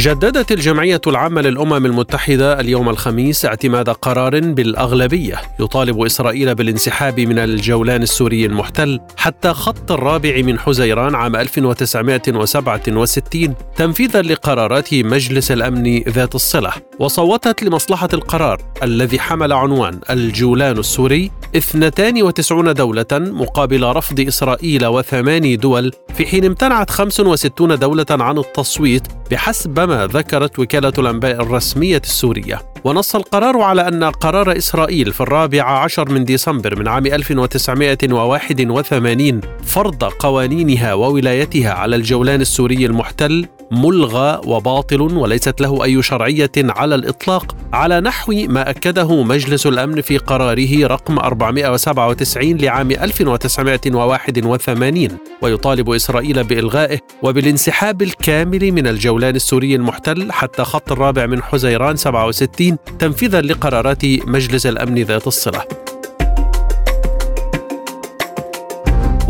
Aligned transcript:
جددت 0.00 0.52
الجمعية 0.52 1.00
العامة 1.06 1.40
للأمم 1.40 1.86
المتحدة 1.86 2.60
اليوم 2.60 2.88
الخميس 2.88 3.44
اعتماد 3.44 3.90
قرار 3.90 4.40
بالأغلبية 4.40 5.40
يطالب 5.60 6.02
إسرائيل 6.02 6.54
بالانسحاب 6.54 7.20
من 7.20 7.38
الجولان 7.38 8.02
السوري 8.02 8.46
المحتل 8.46 9.00
حتى 9.16 9.52
خط 9.52 9.92
الرابع 9.92 10.42
من 10.42 10.58
حزيران 10.58 11.14
عام 11.14 11.36
1967 11.36 13.54
تنفيذا 13.76 14.22
لقرارات 14.22 14.94
مجلس 14.94 15.52
الأمن 15.52 16.02
ذات 16.08 16.34
الصلة. 16.34 16.72
وصوتت 16.98 17.62
لمصلحة 17.62 18.08
القرار 18.12 18.62
الذي 18.82 19.20
حمل 19.20 19.52
عنوان 19.52 20.00
الجولان 20.10 20.78
السوري 20.78 21.30
92 21.56 22.74
دولة 22.74 23.06
مقابل 23.12 23.84
رفض 23.84 24.20
إسرائيل 24.20 24.86
وثماني 24.86 25.56
دول 25.56 25.92
في 26.14 26.26
حين 26.26 26.44
امتنعت 26.44 26.90
65 26.90 27.78
دولة 27.78 28.06
عن 28.10 28.38
التصويت 28.38 29.02
بحسب 29.30 29.89
ما 29.90 30.06
ذكرت 30.06 30.58
وكالة 30.58 30.92
الأنباء 30.98 31.42
الرسمية 31.42 32.02
السورية. 32.04 32.69
ونص 32.84 33.16
القرار 33.16 33.60
على 33.60 33.88
أن 33.88 34.04
قرار 34.04 34.56
إسرائيل 34.56 35.12
في 35.12 35.20
الرابع 35.20 35.62
عشر 35.62 36.10
من 36.10 36.24
ديسمبر 36.24 36.78
من 36.78 36.88
عام 36.88 37.06
1981 37.06 39.40
فرض 39.64 40.04
قوانينها 40.04 40.94
وولايتها 40.94 41.72
على 41.72 41.96
الجولان 41.96 42.40
السوري 42.40 42.86
المحتل 42.86 43.46
ملغى 43.70 44.40
وباطل 44.46 45.00
وليست 45.00 45.60
له 45.60 45.84
أي 45.84 46.02
شرعية 46.02 46.50
على 46.56 46.94
الإطلاق 46.94 47.56
على 47.72 48.00
نحو 48.00 48.32
ما 48.48 48.70
أكده 48.70 49.22
مجلس 49.22 49.66
الأمن 49.66 50.00
في 50.00 50.18
قراره 50.18 50.86
رقم 50.86 51.18
497 51.18 52.56
لعام 52.56 52.90
1981 52.90 55.08
ويطالب 55.42 55.90
إسرائيل 55.90 56.44
بإلغائه 56.44 56.98
وبالانسحاب 57.22 58.02
الكامل 58.02 58.72
من 58.72 58.86
الجولان 58.86 59.36
السوري 59.36 59.74
المحتل 59.74 60.32
حتى 60.32 60.64
خط 60.64 60.92
الرابع 60.92 61.26
من 61.26 61.42
حزيران 61.42 61.96
67 61.96 62.69
تنفيذا 62.98 63.40
لقرارات 63.40 64.04
مجلس 64.04 64.66
الأمن 64.66 65.02
ذات 65.02 65.26
الصلة. 65.26 65.79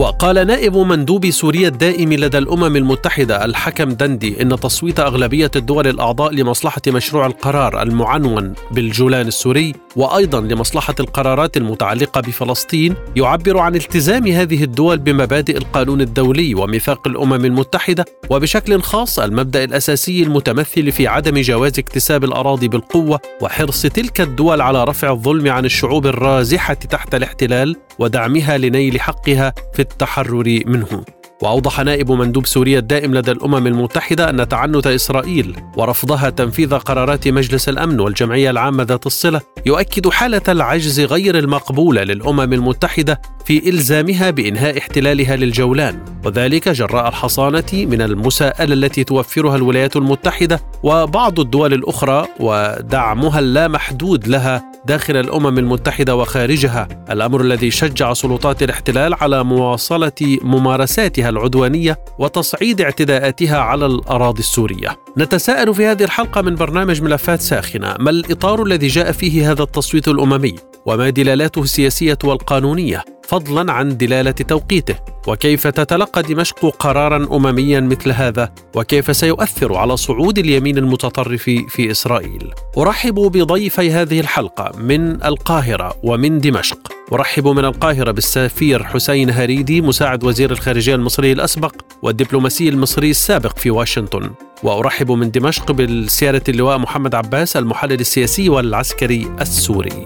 وقال 0.00 0.46
نائب 0.46 0.76
مندوب 0.76 1.30
سوريا 1.30 1.68
الدائم 1.68 2.12
لدى 2.12 2.38
الأمم 2.38 2.76
المتحدة 2.76 3.44
الحكم 3.44 3.90
دندي 3.90 4.42
إن 4.42 4.60
تصويت 4.60 5.00
أغلبية 5.00 5.50
الدول 5.56 5.86
الأعضاء 5.86 6.32
لمصلحة 6.32 6.82
مشروع 6.88 7.26
القرار 7.26 7.82
المعنون 7.82 8.54
بالجولان 8.70 9.26
السوري 9.26 9.74
وأيضا 9.96 10.40
لمصلحة 10.40 10.94
القرارات 11.00 11.56
المتعلقة 11.56 12.20
بفلسطين 12.20 12.94
يعبر 13.16 13.58
عن 13.58 13.74
التزام 13.74 14.26
هذه 14.26 14.64
الدول 14.64 14.98
بمبادئ 14.98 15.56
القانون 15.56 16.00
الدولي 16.00 16.54
وميثاق 16.54 17.08
الأمم 17.08 17.44
المتحدة 17.44 18.04
وبشكل 18.30 18.80
خاص 18.80 19.18
المبدأ 19.18 19.64
الأساسي 19.64 20.22
المتمثل 20.22 20.92
في 20.92 21.06
عدم 21.06 21.40
جواز 21.40 21.78
اكتساب 21.78 22.24
الأراضي 22.24 22.68
بالقوة 22.68 23.20
وحرص 23.40 23.82
تلك 23.82 24.20
الدول 24.20 24.60
على 24.60 24.84
رفع 24.84 25.10
الظلم 25.10 25.48
عن 25.48 25.64
الشعوب 25.64 26.06
الرازحة 26.06 26.74
تحت 26.74 27.14
الاحتلال 27.14 27.76
ودعمها 27.98 28.58
لنيل 28.58 29.00
حقها 29.00 29.54
في 29.74 29.89
التحرر 29.90 30.60
منه. 30.66 31.04
وأوضح 31.42 31.80
نائب 31.80 32.12
مندوب 32.12 32.46
سوريا 32.46 32.78
الدائم 32.78 33.14
لدى 33.14 33.30
الأمم 33.30 33.66
المتحدة 33.66 34.30
أن 34.30 34.48
تعنت 34.48 34.86
إسرائيل 34.86 35.56
ورفضها 35.76 36.30
تنفيذ 36.30 36.74
قرارات 36.74 37.28
مجلس 37.28 37.68
الأمن 37.68 38.00
والجمعية 38.00 38.50
العامة 38.50 38.82
ذات 38.82 39.06
الصلة 39.06 39.40
يؤكد 39.66 40.08
حالة 40.08 40.42
العجز 40.48 41.00
غير 41.00 41.38
المقبولة 41.38 42.02
للأمم 42.02 42.52
المتحدة 42.52 43.20
في 43.50 43.68
إلزامها 43.68 44.30
بإنهاء 44.30 44.78
احتلالها 44.78 45.36
للجولان 45.36 46.04
وذلك 46.24 46.68
جراء 46.68 47.08
الحصانة 47.08 47.72
من 47.72 48.02
المساءلة 48.02 48.74
التي 48.74 49.04
توفرها 49.04 49.56
الولايات 49.56 49.96
المتحدة 49.96 50.60
وبعض 50.82 51.40
الدول 51.40 51.74
الأخرى 51.74 52.26
ودعمها 52.40 53.38
اللامحدود 53.38 54.28
لها 54.28 54.72
داخل 54.86 55.16
الأمم 55.16 55.58
المتحدة 55.58 56.16
وخارجها 56.16 56.88
الأمر 57.10 57.40
الذي 57.40 57.70
شجع 57.70 58.12
سلطات 58.12 58.62
الاحتلال 58.62 59.14
على 59.14 59.44
مواصلة 59.44 60.38
ممارساتها 60.42 61.28
العدوانية 61.28 61.98
وتصعيد 62.18 62.80
اعتداءاتها 62.80 63.58
على 63.58 63.86
الأراضي 63.86 64.40
السورية. 64.40 64.96
نتساءل 65.18 65.74
في 65.74 65.86
هذه 65.86 66.04
الحلقة 66.04 66.42
من 66.42 66.54
برنامج 66.54 67.02
ملفات 67.02 67.40
ساخنة 67.40 67.96
ما 68.00 68.10
الإطار 68.10 68.62
الذي 68.62 68.86
جاء 68.86 69.12
فيه 69.12 69.50
هذا 69.50 69.62
التصويت 69.62 70.08
الأممي؟ 70.08 70.54
وما 70.86 71.10
دلالاته 71.10 71.62
السياسية 71.62 72.18
والقانونية؟ 72.24 73.04
فضلا 73.28 73.72
عن 73.72 73.96
دلالة 73.96 74.30
توقيته. 74.30 74.94
وكيف 75.26 75.66
تتلقى 75.66 76.22
دمشق 76.22 76.66
قرارا 76.66 77.36
امميا 77.36 77.80
مثل 77.80 78.12
هذا؟ 78.12 78.52
وكيف 78.74 79.16
سيؤثر 79.16 79.74
على 79.74 79.96
صعود 79.96 80.38
اليمين 80.38 80.78
المتطرف 80.78 81.42
في 81.42 81.90
إسرائيل؟ 81.90 82.50
أرحب 82.78 83.14
بضيفي 83.14 83.90
هذه 83.90 84.20
الحلقة 84.20 84.78
من 84.78 85.24
القاهرة 85.24 85.94
ومن 86.02 86.40
دمشق. 86.40 86.78
أرحب 87.12 87.48
من 87.48 87.64
القاهرة 87.64 88.10
بالسفير 88.10 88.84
حسين 88.84 89.30
هريدي 89.30 89.80
مساعد 89.80 90.24
وزير 90.24 90.50
الخارجية 90.50 90.94
المصري 90.94 91.32
الأسبق 91.32 91.74
والدبلوماسي 92.02 92.68
المصري 92.68 93.10
السابق 93.10 93.58
في 93.58 93.70
واشنطن. 93.70 94.30
وأرحب 94.62 95.10
من 95.10 95.30
دمشق 95.30 95.72
بالسيادة 95.72 96.42
اللواء 96.48 96.78
محمد 96.78 97.14
عباس 97.14 97.56
المحلل 97.56 98.00
السياسي 98.00 98.48
والعسكري 98.48 99.30
السوري. 99.40 100.04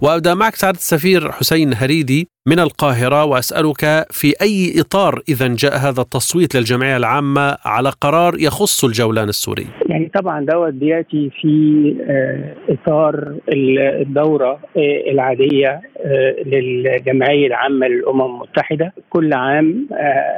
وأبدأ 0.00 0.34
معك 0.34 0.56
سعادة 0.56 0.78
السفير 0.78 1.32
حسين 1.32 1.74
هريدي. 1.74 2.28
من 2.50 2.58
القاهرة 2.58 3.24
وأسألك 3.24 4.06
في 4.10 4.34
أي 4.42 4.80
إطار 4.80 5.22
إذا 5.28 5.48
جاء 5.48 5.76
هذا 5.76 6.00
التصويت 6.00 6.56
للجمعية 6.56 6.96
العامة 6.96 7.56
على 7.64 7.90
قرار 8.00 8.34
يخص 8.38 8.84
الجولان 8.84 9.28
السوري؟ 9.28 9.66
يعني 9.88 10.10
طبعا 10.14 10.44
دوت 10.44 10.72
بيأتي 10.72 11.30
في 11.40 11.94
إطار 12.68 13.34
الدورة 14.02 14.58
العادية 15.10 15.80
للجمعية 16.46 17.46
العامة 17.46 17.86
للأمم 17.86 18.34
المتحدة 18.34 18.92
كل 19.10 19.32
عام 19.32 19.88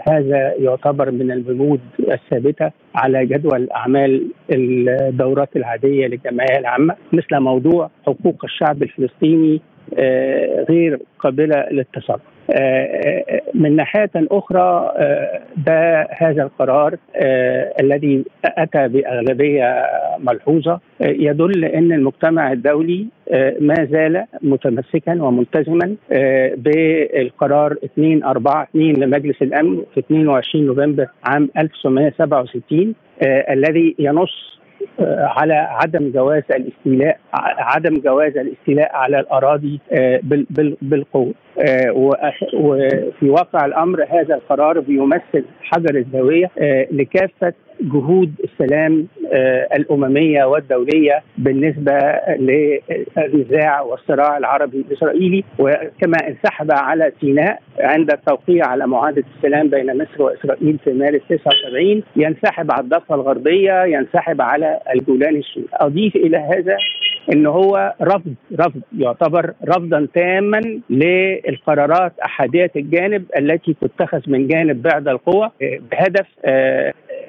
هذا 0.09 0.55
يعتبر 0.59 1.11
من 1.11 1.33
البنود 1.33 1.81
الثابتة 2.13 2.71
على 2.95 3.27
جدول 3.27 3.71
أعمال 3.71 4.27
الدورات 4.51 5.57
العادية 5.57 6.07
للجمعية 6.07 6.59
العامة 6.59 6.95
مثل 7.13 7.41
موضوع 7.41 7.91
حقوق 8.07 8.45
الشعب 8.45 8.83
الفلسطيني 8.83 9.61
غير 10.71 10.99
قابلة 11.19 11.67
للتصرف. 11.71 12.21
من 13.55 13.77
ناحية 13.77 14.11
أخرى 14.17 14.93
ده 15.57 16.09
هذا 16.11 16.43
القرار 16.43 16.97
الذي 17.81 18.25
أتى 18.45 18.89
بأغلبية 18.89 19.87
ملحوظة 20.19 20.81
يدل 21.01 21.65
أن 21.65 21.93
المجتمع 21.93 22.53
الدولي 22.53 23.07
ما 23.61 23.75
زال 23.91 24.25
متمسكا 24.43 25.23
وملتزما 25.23 25.97
بالقرار 26.57 27.77
242 27.97 28.93
لمجلس 28.93 29.43
الأمن 29.43 29.83
في 29.95 30.01
22 30.01 30.67
نوفمبر 30.67 31.07
عام 31.25 31.49
1967 31.59 32.95
الذي 33.51 33.95
ينص 33.99 34.61
على 35.09 35.55
عدم 35.55 36.11
جواز 36.11 36.43
الاستيلاء 36.51 37.19
عدم 37.59 38.01
جواز 38.01 38.37
الاستيلاء 38.39 38.97
على 38.97 39.21
الأراضي 39.21 39.81
بالقوة. 40.83 41.35
وفي 42.55 43.31
واقع 43.31 43.67
الأمر 43.67 44.05
هذا 44.05 44.35
القرار 44.35 44.81
بيمثل 44.81 45.45
حجر 45.63 45.95
الزاوية 45.97 46.51
لكافة 46.91 47.53
جهود 47.81 48.33
السلام 48.45 49.07
الأممية 49.77 50.45
والدولية 50.45 51.23
بالنسبة 51.39 51.99
للنزاع 52.39 53.81
والصراع 53.81 54.39
العربي 54.39 54.77
الإسرائيلي. 54.89 55.45
وكما 55.59 56.17
انسحب 56.29 56.71
على 56.71 57.13
سيناء 57.21 57.63
عند 57.81 58.11
التوقيع 58.13 58.67
على 58.67 58.87
معاهدة 58.87 59.25
السلام 59.37 59.69
بين 59.69 60.03
مصر 60.03 60.23
وإسرائيل 60.23 60.79
في 60.85 60.93
مارس 60.93 61.21
79 61.29 62.03
ينسحب 62.17 62.71
على 62.73 62.81
الضفة 62.83 63.15
الغربية 63.15 63.85
ينسحب 63.85 64.41
على 64.41 64.81
الجولان 64.95 65.37
السوري 65.37 65.67
أضيف 65.73 66.17
إلى 66.17 66.37
هذا 66.37 66.77
إن 67.33 67.47
هو 67.47 67.95
رفض 68.03 68.35
رفض 68.61 68.81
يعتبر 68.99 69.53
رفضا 69.69 70.09
تاما 70.15 70.81
للقرارات 70.91 72.13
أحادية 72.25 72.71
الجانب 72.77 73.25
التي 73.39 73.77
تتخذ 73.81 74.21
من 74.27 74.49
جانب 74.49 74.83
بعض 74.83 75.09
القوى 75.09 75.51
بهدف 75.61 76.27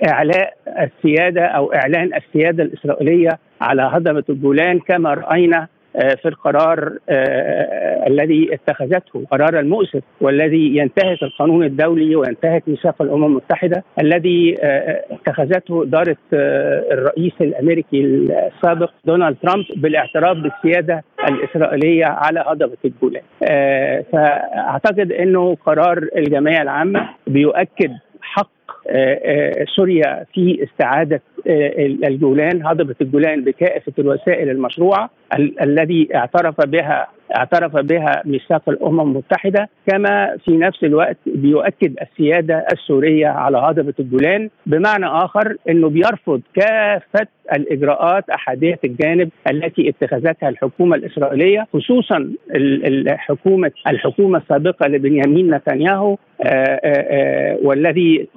إعلاء 0.09 0.53
السيادة 0.67 1.45
أو 1.45 1.73
إعلان 1.73 2.09
السيادة 2.13 2.63
الإسرائيلية 2.63 3.39
على 3.61 3.81
هضبه 3.81 4.23
الجولان 4.29 4.79
كما 4.79 5.13
رأينا 5.13 5.67
آه، 5.95 6.15
في 6.15 6.27
القرار 6.27 6.97
آه، 7.09 8.07
الذي 8.07 8.53
اتخذته 8.53 9.25
قرار 9.31 9.59
المؤسف 9.59 10.01
والذي 10.21 10.77
ينتهك 10.77 11.23
القانون 11.23 11.63
الدولي 11.63 12.15
وينتهك 12.15 12.63
ميثاق 12.67 13.01
الأمم 13.01 13.25
المتحدة 13.25 13.83
الذي 14.00 14.55
آه، 14.61 15.03
اتخذته 15.11 15.83
إدارة 15.83 16.17
الرئيس 16.91 17.33
الأمريكي 17.41 18.01
السابق 18.01 18.91
دونالد 19.06 19.38
ترامب 19.44 19.65
بالاعتراف 19.75 20.38
بالسيادة 20.38 21.03
الإسرائيلية 21.27 22.06
على 22.06 22.44
هضبه 22.47 22.77
الجولان. 22.85 23.23
فأعتقد 24.11 25.11
إنه 25.11 25.56
قرار 25.65 26.07
الجمعية 26.17 26.61
العامة 26.61 27.09
بيؤكد 27.27 27.91
حق 28.21 28.49
سوريا 29.75 30.25
في 30.33 30.63
استعادة 30.63 31.21
الجولان 32.07 32.65
هضبة 32.65 32.95
الجولان 33.01 33.44
بكافة 33.44 33.94
الوسائل 34.00 34.50
المشروعة 34.50 35.09
الذي 35.62 36.09
اعترف 36.15 36.62
بها 36.65 37.07
اعترف 37.35 37.77
بها 37.77 38.21
ميثاق 38.25 38.69
الأمم 38.69 39.01
المتحدة 39.01 39.69
كما 39.88 40.38
في 40.45 40.57
نفس 40.57 40.83
الوقت 40.83 41.18
بيؤكد 41.25 41.95
السيادة 42.01 42.65
السورية 42.74 43.27
على 43.27 43.57
هضبة 43.57 43.94
الجولان 44.00 44.50
بمعنى 44.65 45.06
آخر 45.06 45.56
إنه 45.69 45.89
بيرفض 45.89 46.41
كافة 46.56 47.27
الإجراءات 47.56 48.30
أحادية 48.30 48.80
الجانب 48.83 49.30
التي 49.51 49.89
اتخذتها 49.89 50.50
الحكومة 50.50 50.95
الإسرائيلية 50.95 51.68
خصوصا 51.74 52.30
الحكومة 52.56 53.71
الحكومة 53.88 54.38
السابقة 54.38 54.88
لبنيامين 54.88 55.56
نتنياهو 55.56 56.18
آه، 56.41 56.47
آه، 56.47 56.80
آه، 56.85 57.57
والذي 57.63 58.27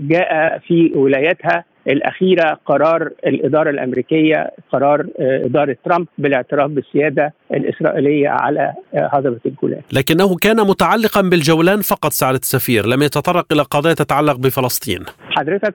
جاء 0.00 0.58
في 0.58 0.92
ولايتها 0.94 1.64
الأخيرة 1.86 2.58
قرار 2.66 3.10
الإدارة 3.26 3.70
الأمريكية 3.70 4.50
قرار 4.72 5.06
آه، 5.20 5.44
إدارة 5.44 5.76
ترامب 5.84 6.06
بالاعتراف 6.18 6.70
بالسيادة 6.70 7.32
الإسرائيلية 7.54 8.28
على 8.28 8.72
آه، 8.94 9.10
هضبه 9.12 9.40
الجولان. 9.46 9.80
لكنه 9.92 10.36
كان 10.36 10.56
متعلقا 10.56 11.20
بالجولان 11.20 11.80
فقط 11.80 12.10
سعاده 12.10 12.38
السفير، 12.38 12.86
لم 12.86 13.02
يتطرق 13.02 13.46
إلى 13.52 13.62
قضايا 13.62 13.94
تتعلق 13.94 14.36
بفلسطين. 14.36 15.04
حضرتك 15.30 15.74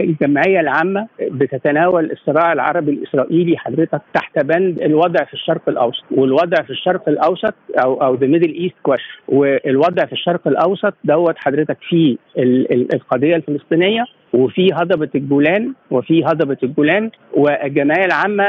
الجمعية 0.00 0.60
العامة 0.60 1.06
بتتناول 1.20 2.10
الصراع 2.12 2.52
العربي 2.52 2.90
الإسرائيلي 2.90 3.58
حضرتك 3.58 4.00
تحت 4.14 4.44
بند 4.44 4.82
الوضع 4.82 5.24
في 5.24 5.34
الشرق 5.34 5.68
الأوسط، 5.68 6.04
والوضع 6.10 6.62
في 6.62 6.70
الشرق 6.70 7.08
الأوسط 7.08 7.54
أو 7.84 8.02
أو 8.02 8.14
the 8.14 8.26
Middle 8.26 8.54
East 8.54 8.74
question، 8.82 9.04
والوضع 9.28 10.04
في 10.04 10.12
الشرق 10.12 10.48
الأوسط 10.48 10.94
دوت 11.04 11.34
حضرتك 11.38 11.76
في 11.88 12.18
القضية 12.94 13.36
الفلسطينية 13.36 14.04
وفي 14.32 14.68
هضبة 14.74 15.08
الجولان 15.14 15.72
وفي 15.90 16.24
هضبة 16.24 16.56
الجولان 16.62 17.10
والجمعية 17.34 18.04
العامة 18.04 18.44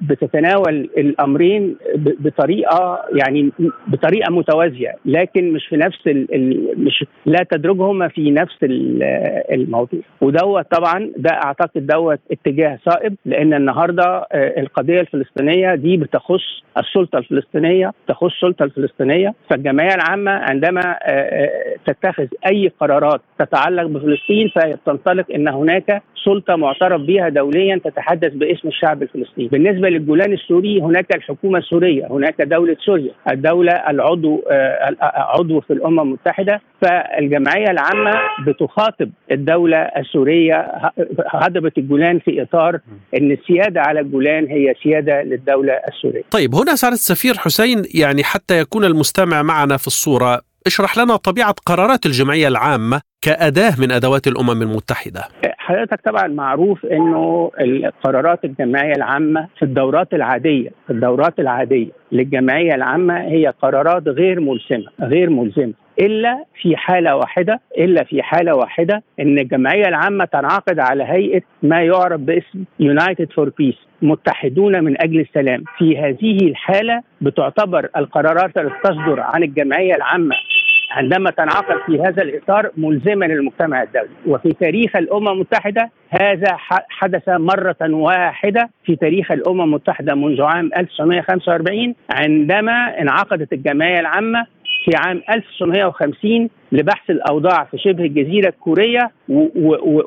بتتناول 0.00 0.90
الأمرين 0.98 1.76
بطريقة 1.96 3.02
يعني 3.14 3.52
بطريقة 3.86 4.32
متوازية 4.32 4.94
لكن 5.04 5.52
مش 5.52 5.66
في 5.66 5.76
نفس 5.76 5.98
مش 6.76 7.04
لا 7.26 7.46
تدرجهما 7.50 8.08
في 8.08 8.30
نفس 8.30 8.56
الموضوع. 8.62 10.00
ودوت 10.20 10.66
طبعا 10.70 11.10
ده 11.16 11.30
أعتقد 11.30 11.86
دوت 11.86 12.18
اتجاه 12.32 12.78
صائب 12.84 13.14
لأن 13.26 13.54
النهاردة 13.54 14.02
آه، 14.32 14.60
القضية 14.60 15.00
الفلسطينية 15.00 15.74
دي 15.74 15.96
بتخص 15.96 16.62
السلطة 16.78 17.18
الفلسطينية 17.18 17.92
تخص 18.08 18.32
السلطة 18.32 18.62
الفلسطينية. 18.64 19.34
فالجمعية 19.50 19.94
العامة 19.94 20.30
عندما 20.30 20.80
آه، 20.80 20.96
آه، 21.10 21.76
تتخذ 21.86 22.26
أي 22.46 22.72
قرارات 22.80 23.20
تتعلق 23.38 23.82
بفلسطين 23.86 24.48
فهي 24.48 24.71
تنطلق 24.86 25.24
إن 25.34 25.48
هناك 25.48 26.02
سلطة 26.24 26.56
معترف 26.56 27.00
بها 27.00 27.28
دوليا 27.28 27.80
تتحدث 27.84 28.32
باسم 28.32 28.68
الشعب 28.68 29.02
الفلسطيني. 29.02 29.48
بالنسبة 29.48 29.88
للجولان 29.88 30.32
السوري 30.32 30.80
هناك 30.80 31.16
الحكومة 31.16 31.58
السورية، 31.58 32.06
هناك 32.10 32.42
دولة 32.42 32.76
سوريا، 32.86 33.12
الدولة 33.30 33.72
العضو 33.72 34.42
آه، 34.50 34.96
عضو 35.00 35.60
في 35.60 35.72
الأمم 35.72 36.00
المتحدة، 36.00 36.60
فالجمعية 36.82 37.70
العامة 37.70 38.20
بتخاطب 38.46 39.10
الدولة 39.30 39.76
السورية 39.76 40.92
هضبه 41.26 41.72
الجولان 41.78 42.18
في 42.18 42.42
إطار 42.42 42.78
إن 43.16 43.32
السيادة 43.32 43.80
على 43.80 44.00
الجولان 44.00 44.46
هي 44.46 44.74
سيادة 44.82 45.22
للدولة 45.22 45.72
السورية. 45.72 46.22
طيب 46.30 46.54
هنا 46.54 46.74
سعاده 46.74 46.94
السفير 46.94 47.34
حسين 47.34 47.82
يعني 47.94 48.24
حتى 48.24 48.58
يكون 48.58 48.84
المستمع 48.84 49.42
معنا 49.42 49.76
في 49.76 49.86
الصورة 49.86 50.40
اشرح 50.66 50.98
لنا 50.98 51.16
طبيعة 51.16 51.54
قرارات 51.66 52.06
الجمعية 52.06 52.48
العامة 52.48 53.00
كأداة 53.22 53.72
من 53.78 53.92
أدوات 53.92 54.26
الأمم 54.26 54.62
المتحدة. 54.62 55.20
حضرتك 55.58 56.00
طبعا 56.04 56.26
معروف 56.28 56.86
إنه 56.86 57.50
القرارات 57.60 58.44
الجمعية 58.44 58.92
العامة 58.92 59.48
في 59.58 59.64
الدورات 59.64 60.14
العادية 60.14 60.70
في 60.86 60.92
الدورات 60.92 61.38
العادية 61.38 61.90
للجمعية 62.12 62.74
العامة 62.74 63.20
هي 63.20 63.46
قرارات 63.62 64.08
غير 64.08 64.40
ملزمة 64.40 64.90
غير 65.02 65.30
ملزمة 65.30 65.72
إلا 66.00 66.44
في 66.62 66.76
حالة 66.76 67.16
واحدة 67.16 67.60
إلا 67.78 68.04
في 68.04 68.22
حالة 68.22 68.56
واحدة 68.56 69.02
إن 69.20 69.38
الجمعية 69.38 69.88
العامة 69.88 70.24
تنعقد 70.24 70.78
على 70.78 71.04
هيئة 71.04 71.42
ما 71.62 71.82
يعرف 71.82 72.20
باسم 72.20 72.64
United 72.80 73.32
for 73.32 73.48
Peace 73.58 73.74
متحدون 74.02 74.84
من 74.84 75.02
أجل 75.02 75.20
السلام 75.20 75.64
في 75.78 75.98
هذه 75.98 76.36
الحالة 76.48 77.02
بتعتبر 77.20 77.88
القرارات 77.96 78.56
التي 78.56 78.74
تصدر 78.84 79.20
عن 79.20 79.42
الجمعية 79.42 79.94
العامة 79.94 80.34
عندما 80.96 81.30
تنعقد 81.30 81.76
في 81.86 82.00
هذا 82.00 82.22
الإطار 82.22 82.70
ملزما 82.76 83.24
للمجتمع 83.24 83.82
الدولي. 83.82 84.08
وفي 84.26 84.52
تاريخ 84.52 84.96
الأمم 84.96 85.28
المتحدة 85.28 85.90
هذا 86.10 86.56
حدث 86.88 87.28
مرة 87.28 87.76
واحدة 87.80 88.70
في 88.84 88.96
تاريخ 88.96 89.32
الأمم 89.32 89.60
المتحدة 89.60 90.14
منذ 90.14 90.42
عام 90.42 90.70
1945 90.76 91.94
عندما 92.10 93.00
انعقدت 93.00 93.52
الجمعية 93.52 94.00
العامة 94.00 94.46
في 94.84 94.90
عام 94.96 95.22
1950 95.30 96.48
لبحث 96.72 97.10
الأوضاع 97.10 97.64
في 97.64 97.78
شبه 97.78 98.04
الجزيرة 98.04 98.48
الكورية 98.48 99.10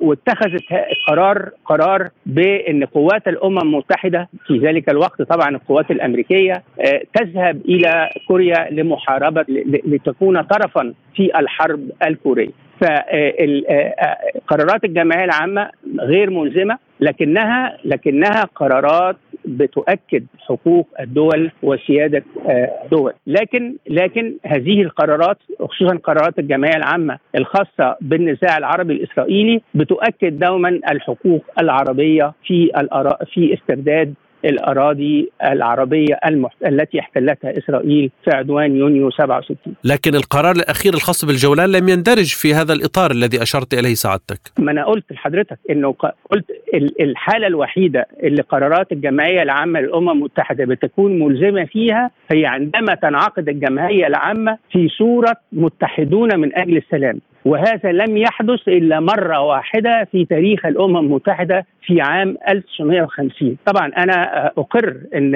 واتخذت 0.01 0.63
قرار 1.07 1.49
قرار 1.65 2.09
بأن 2.25 2.85
قوات 2.85 3.27
الأمم 3.27 3.57
المتحدة 3.57 4.29
في 4.47 4.57
ذلك 4.57 4.89
الوقت 4.89 5.21
طبعا 5.21 5.49
القوات 5.49 5.91
الأمريكية 5.91 6.63
آه، 6.79 7.01
تذهب 7.13 7.61
إلى 7.65 8.09
كوريا 8.27 8.67
لمحاربة 8.71 9.45
لتكون 9.85 10.41
طرفا 10.41 10.93
في 11.15 11.39
الحرب 11.39 11.89
الكورية. 12.07 12.49
فقرارات 12.81 14.83
الجمعية 14.83 15.25
العامة 15.25 15.69
غير 15.99 16.29
ملزمة 16.29 16.77
لكنها 16.99 17.77
لكنها 17.85 18.43
قرارات 18.55 19.15
بتؤكد 19.47 20.25
حقوق 20.39 20.87
الدول 20.99 21.51
وسيادة 21.63 22.23
الدول. 22.83 23.11
آه، 23.11 23.15
لكن 23.27 23.75
لكن 23.87 24.33
هذه 24.45 24.81
القرارات 24.81 25.37
خصوصا 25.59 25.95
قرارات 25.95 26.39
الجمعية 26.39 26.75
العامة 26.77 27.17
الخاصة 27.35 27.97
بالنزاع 28.01 28.57
العربي 28.57 28.93
الإسرائيلي 28.93 29.61
بتؤكد 29.73 30.39
دوما 30.39 30.69
الحقوق 30.69 31.45
العربية 31.61 32.33
في 32.45 32.71
في 33.33 33.53
استرداد 33.53 34.13
الأراضي 34.45 35.31
العربية 35.43 36.19
المحت... 36.25 36.55
التي 36.65 36.99
احتلتها 36.99 37.57
إسرائيل 37.57 38.11
في 38.23 38.31
عدوان 38.35 38.75
يونيو 38.75 39.11
67 39.11 39.57
لكن 39.83 40.15
القرار 40.15 40.55
الأخير 40.55 40.93
الخاص 40.93 41.25
بالجولان 41.25 41.71
لم 41.71 41.89
يندرج 41.89 42.33
في 42.33 42.53
هذا 42.53 42.73
الإطار 42.73 43.11
الذي 43.11 43.41
أشرت 43.41 43.73
إليه 43.73 43.93
سعادتك. 43.93 44.39
ما 44.59 44.71
أنا 44.71 44.85
قلت 44.85 45.11
لحضرتك 45.11 45.59
إنه 45.69 45.91
قلت 46.31 46.45
الحالة 46.99 47.47
الوحيدة 47.47 48.07
اللي 48.23 48.41
قرارات 48.41 48.91
الجمعية 48.91 49.41
العامة 49.41 49.79
للأمم 49.79 50.09
المتحدة 50.09 50.65
بتكون 50.65 51.19
ملزمة 51.19 51.65
فيها 51.65 52.11
هي 52.31 52.45
عندما 52.45 52.95
تنعقد 52.95 53.49
الجمعية 53.49 54.07
العامة 54.07 54.57
في 54.71 54.87
صورة 54.89 55.35
متحدون 55.51 56.39
من 56.39 56.55
أجل 56.57 56.77
السلام. 56.77 57.19
وهذا 57.45 57.91
لم 57.91 58.17
يحدث 58.17 58.67
إلا 58.67 58.99
مرة 58.99 59.39
واحدة 59.39 60.07
في 60.11 60.25
تاريخ 60.25 60.65
الأمم 60.65 60.97
المتحدة 60.97 61.65
في 61.85 62.01
عام 62.01 62.37
1950 62.49 63.57
طبعا 63.65 63.91
أنا 63.97 64.47
أقر 64.57 64.97
إن 65.15 65.35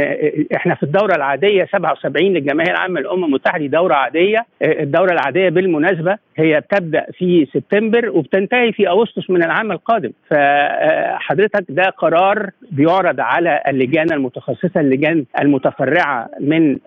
إحنا 0.56 0.76
في 0.76 0.84
الدورة 0.84 1.16
العادية 1.16 1.66
77 1.72 2.28
للجمعيه 2.34 2.72
العامة 2.72 3.00
للأمم 3.00 3.26
المتحدة 3.26 3.66
دورة 3.66 3.94
عادية 3.94 4.46
الدورة 4.62 5.12
العادية 5.14 5.50
بالمناسبة 5.50 6.18
هي 6.38 6.60
بتبدأ 6.60 7.06
في 7.18 7.48
سبتمبر 7.54 8.10
وبتنتهي 8.10 8.72
في 8.72 8.88
أغسطس 8.90 9.30
من 9.30 9.44
العام 9.44 9.72
القادم. 9.72 10.12
فحضرتك 10.30 11.66
ده 11.70 11.84
قرار 11.84 12.50
بيعرض 12.72 13.20
على 13.20 13.62
اللجان 13.68 14.12
المتخصصة 14.14 14.80
اللجان 14.80 15.26
المتفرعة 15.42 16.30
من 16.40 16.78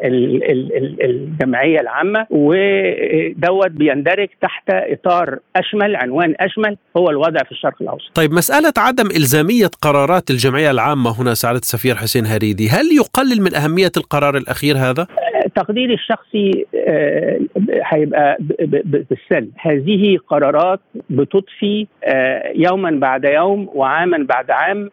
الجمعية 1.05 1.81
العامة 1.81 2.27
ودوت 2.31 3.71
بيندرج 3.71 4.29
تحت 4.41 4.71
إطار 4.71 5.12
اطار 5.13 5.39
أشمل 5.57 5.97
عنوان 5.97 6.35
أشمل 6.41 6.77
هو 6.97 7.11
الوضع 7.11 7.43
في 7.43 7.53
الشرق 7.53 7.83
الأوسط. 7.83 8.17
طيب 8.17 8.33
مسألة 8.33 8.73
عدم 8.79 9.07
إلزامية 9.07 9.71
قرارات 9.83 10.31
الجمعية 10.31 10.71
العامة 10.71 11.21
هنا 11.21 11.35
سعادة 11.35 11.59
السفير 11.59 11.95
حسين 11.95 12.27
هريدي، 12.27 12.69
هل 12.69 12.85
يقلل 12.97 13.43
من 13.43 13.55
أهمية 13.55 13.93
القرار 13.97 14.37
الأخير 14.37 14.77
هذا؟ 14.77 15.07
تقديري 15.57 15.95
الشخصي 15.95 16.67
آه، 16.89 17.39
هيبقى 17.85 18.37
بالسلب 18.85 19.51
هذه 19.57 20.19
قرارات 20.29 20.81
بتضفي 21.11 21.87
آه، 22.05 22.53
يوما 22.55 22.91
بعد 22.91 23.25
يوم 23.25 23.69
وعاما 23.75 24.27
بعد 24.29 24.51
عام 24.51 24.91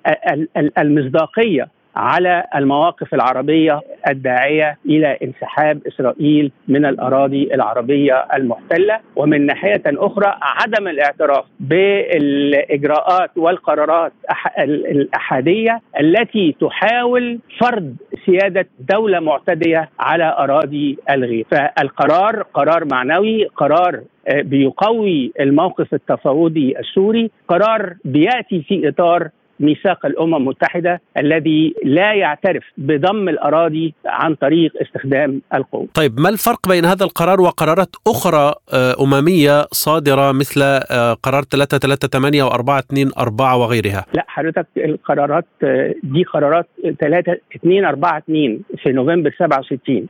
المصداقية 0.77 1.67
على 1.99 2.43
المواقف 2.55 3.13
العربية 3.13 3.81
الداعية 4.09 4.77
إلى 4.85 5.17
انسحاب 5.23 5.81
إسرائيل 5.87 6.51
من 6.67 6.85
الأراضي 6.85 7.53
العربية 7.53 8.25
المحتلة. 8.33 8.99
ومن 9.15 9.45
ناحية 9.45 9.81
أخرى 9.87 10.33
عدم 10.41 10.87
الاعتراف 10.87 11.45
بالإجراءات 11.59 13.31
والقرارات 13.37 14.11
الأحادية 14.59 15.81
التي 15.99 16.55
تحاول 16.61 17.39
فرض 17.61 17.95
سيادة 18.25 18.67
دولة 18.95 19.19
معتدية 19.19 19.89
على 19.99 20.35
أراضي 20.39 20.97
الغير. 21.09 21.45
فالقرار 21.51 22.41
قرار 22.53 22.85
معنوي 22.91 23.45
قرار 23.45 24.01
بيقوي 24.35 25.31
الموقف 25.39 25.93
التفاوضي 25.93 26.75
السوري 26.79 27.31
قرار 27.47 27.93
بيأتي 28.05 28.61
في 28.61 28.89
إطار 28.89 29.29
ميثاق 29.59 30.05
الأمم 30.05 30.35
المتحدة 30.35 31.01
الذي 31.17 31.75
لا 31.83 32.13
يعترف 32.13 32.63
بضم 32.77 33.29
الأراضي 33.29 33.93
عن 34.05 34.35
طريق 34.35 34.73
استخدام 34.81 35.41
القوة. 35.53 35.87
طيب 35.93 36.19
ما 36.19 36.29
الفرق 36.29 36.67
بين 36.67 36.85
هذا 36.85 37.03
القرار 37.03 37.41
وقرارات 37.41 37.95
أخرى 38.07 38.53
آه، 38.73 38.95
أممية 39.03 39.65
صادرة 39.71 40.31
مثل 40.31 40.61
آه، 40.63 41.13
قرار 41.13 41.43
338 41.43 42.49
و424 42.49 43.41
وغيرها؟ 43.41 44.05
لا 44.13 44.25
حضرتك 44.27 44.67
القرارات 44.77 45.45
آه، 45.63 45.93
دي 46.03 46.23
قرارات 46.23 46.67
3242 46.99 48.61
في 48.83 48.91
نوفمبر 48.91 49.35
67 49.39 50.07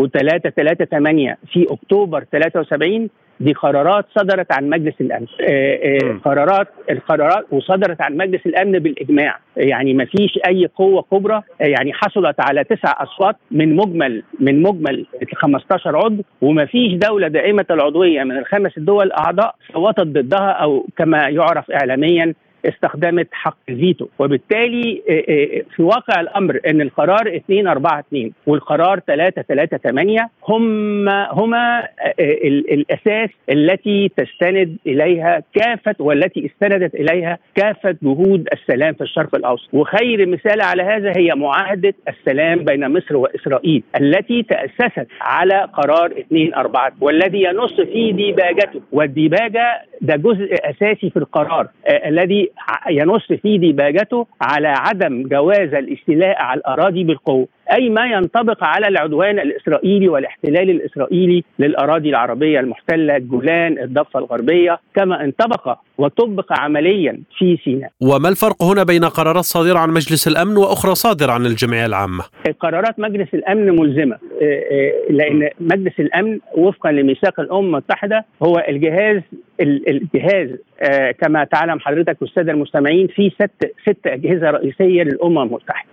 و338 0.00 1.36
في 1.52 1.66
أكتوبر 1.70 2.24
73 2.32 3.08
دي 3.40 3.52
قرارات 3.52 4.06
صدرت 4.18 4.52
عن 4.52 4.68
مجلس 4.70 4.94
الأمن. 5.00 5.26
آه، 5.40 5.78
آه، 5.84 6.18
قرارات 6.24 6.68
القرارات 6.90 7.46
وصدرت 7.50 8.00
عن 8.00 8.16
مجلس 8.16 8.46
الأمن 8.46 8.78
بالإجماع. 8.78 9.38
يعني 9.56 9.94
ما 9.94 10.04
فيش 10.04 10.38
أي 10.48 10.66
قوة 10.76 11.02
كبرى. 11.02 11.42
آه، 11.60 11.64
يعني 11.64 11.92
حصلت 11.92 12.40
على 12.40 12.64
تسع 12.64 13.02
أصوات 13.02 13.36
من 13.50 13.76
مجمل 13.76 14.22
من 14.40 14.62
مجمل 14.62 15.06
15 15.34 15.96
عضو. 15.96 16.22
وما 16.40 16.66
فيش 16.66 16.92
دولة 16.92 17.28
دائمة 17.28 17.66
العضوية 17.70 18.22
من 18.24 18.38
الخمس 18.38 18.78
الدول 18.78 19.06
الاعضاء 19.06 19.54
صوتت 19.72 20.00
ضدها 20.00 20.50
أو 20.50 20.86
كما 20.96 21.28
يعرف 21.28 21.70
اعلاميا 21.70 22.34
استخدمت 22.68 23.28
حق 23.32 23.56
الفيتو 23.68 24.06
وبالتالي 24.18 25.02
آه، 25.08 25.12
آه، 25.12 25.62
في 25.76 25.82
واقع 25.82 26.20
الأمر 26.20 26.60
إن 26.66 26.80
القرار 26.80 27.40
242 27.48 28.32
والقرار 28.46 28.98
338 28.98 30.18
هم 30.48 31.08
هما 31.08 31.78
آه، 31.80 32.14
الأساس 32.48 33.30
التي 33.50 34.10
تستند 34.16 34.76
إليها 34.86 35.42
كافة 35.54 35.94
والتي 35.98 36.46
استندت 36.46 36.94
إليها 36.94 37.38
كافة 37.54 37.96
جهود 38.02 38.48
السلام 38.52 38.94
في 38.94 39.00
الشرق 39.00 39.34
الأوسط. 39.34 39.68
وخير 39.72 40.26
مثال 40.26 40.60
على 40.60 40.82
هذا 40.82 41.12
هي 41.16 41.34
معاهدة 41.34 41.94
السلام 42.08 42.64
بين 42.64 42.92
مصر 42.92 43.16
وإسرائيل 43.16 43.82
التي 44.00 44.42
تأسست 44.42 45.06
على 45.20 45.68
قرار 45.72 46.08
242 46.30 46.96
والذي 47.00 47.42
ينص 47.42 47.80
في 47.80 48.12
ديباجته. 48.12 48.80
والديباجة 48.92 49.82
ده 50.00 50.16
جزء 50.16 50.54
أساسي 50.64 51.10
في 51.10 51.16
القرار 51.16 51.68
الذي 52.06 52.50
ينص 52.90 53.32
في 53.32 53.58
ديباجته 53.58 54.26
على 54.40 54.68
عدم 54.68 55.28
جواز 55.28 55.74
الاستيلاء 55.74 56.42
على 56.42 56.58
الأراضي 56.58 57.04
بالقوة. 57.04 57.48
أي 57.72 57.88
ما 57.88 58.06
ينطبق 58.06 58.64
على 58.64 58.88
العدوان 58.88 59.38
الإسرائيلي 59.38 60.08
والاحتلال 60.08 60.70
الإسرائيلي 60.70 61.44
للأراضي 61.58 62.08
العربية 62.08 62.60
المحتلة 62.60 63.16
الجولان 63.16 63.78
الضفة 63.78 64.18
الغربية 64.18 64.78
كما 64.94 65.24
انطبق 65.24 65.78
وطبق 65.98 66.60
عمليا 66.60 67.20
في 67.38 67.58
سيناء. 67.64 67.90
وما 68.00 68.28
الفرق 68.28 68.62
هنا 68.62 68.82
بين 68.82 69.04
قرارات 69.04 69.44
صادرة 69.44 69.78
عن 69.78 69.90
مجلس 69.90 70.28
الأمن 70.28 70.56
وأخرى 70.56 70.94
صادرة 70.94 71.32
عن 71.32 71.46
الجمعية 71.46 71.86
العامة؟ 71.86 72.24
قرارات 72.60 72.98
مجلس 72.98 73.28
الأمن 73.34 73.80
ملزمة 73.80 74.18
آه، 74.42 74.62
آه، 74.72 75.12
لأن 75.12 75.48
مجلس 75.60 76.00
الأمن 76.00 76.38
وفقا 76.56 76.92
لميثاق 76.92 77.40
الامم 77.40 77.66
المتحدة 77.66 78.24
هو 78.42 78.64
الجهاز 78.68 79.22
الجهاز 79.60 80.48
آه، 80.80 81.10
كما 81.10 81.44
تعلم 81.44 81.80
حضرتك 81.80 82.22
والساده 82.22 82.52
المستمعين 82.52 83.06
في 83.06 83.30
ست 83.30 83.72
ست 83.82 84.06
أجهزة 84.06 84.50
رئيسية 84.50 85.02
للأمم 85.02 85.38
المتحدة. 85.38 85.90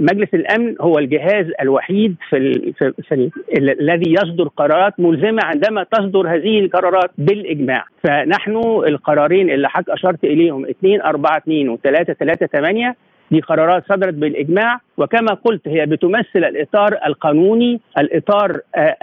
مجلس 0.00 0.34
الأمن 0.34 0.53
الأمن 0.54 0.74
هو 0.80 0.98
الجهاز 0.98 1.46
الوحيد 1.60 2.16
في, 2.30 2.72
في, 2.78 2.92
في 3.08 3.14
ال 3.58 3.80
الذي 3.80 4.12
يصدر 4.12 4.48
قرارات 4.48 5.00
ملزمة 5.00 5.42
عندما 5.44 5.86
تصدر 5.92 6.34
هذه 6.34 6.60
القرارات 6.60 7.10
بالإجماع. 7.18 7.84
فنحن 8.04 8.56
القرارين 8.86 9.50
اللي 9.50 9.68
حضرتك 9.68 9.90
أشرت 9.90 10.24
إليهم 10.24 10.66
2 10.66 11.00
4 11.00 11.36
2 11.38 11.68
و 11.68 11.78
3 11.84 12.12
3 12.12 12.46
8 12.46 12.96
دي 13.30 13.40
قرارات 13.40 13.84
صدرت 13.88 14.14
بالإجماع. 14.14 14.80
وكما 14.96 15.34
قلت 15.44 15.68
هي 15.68 15.86
بتمثل 15.86 16.44
الإطار 16.44 16.98
القانوني 17.06 17.80
الإطار 17.98 18.60
آه، 18.74 18.96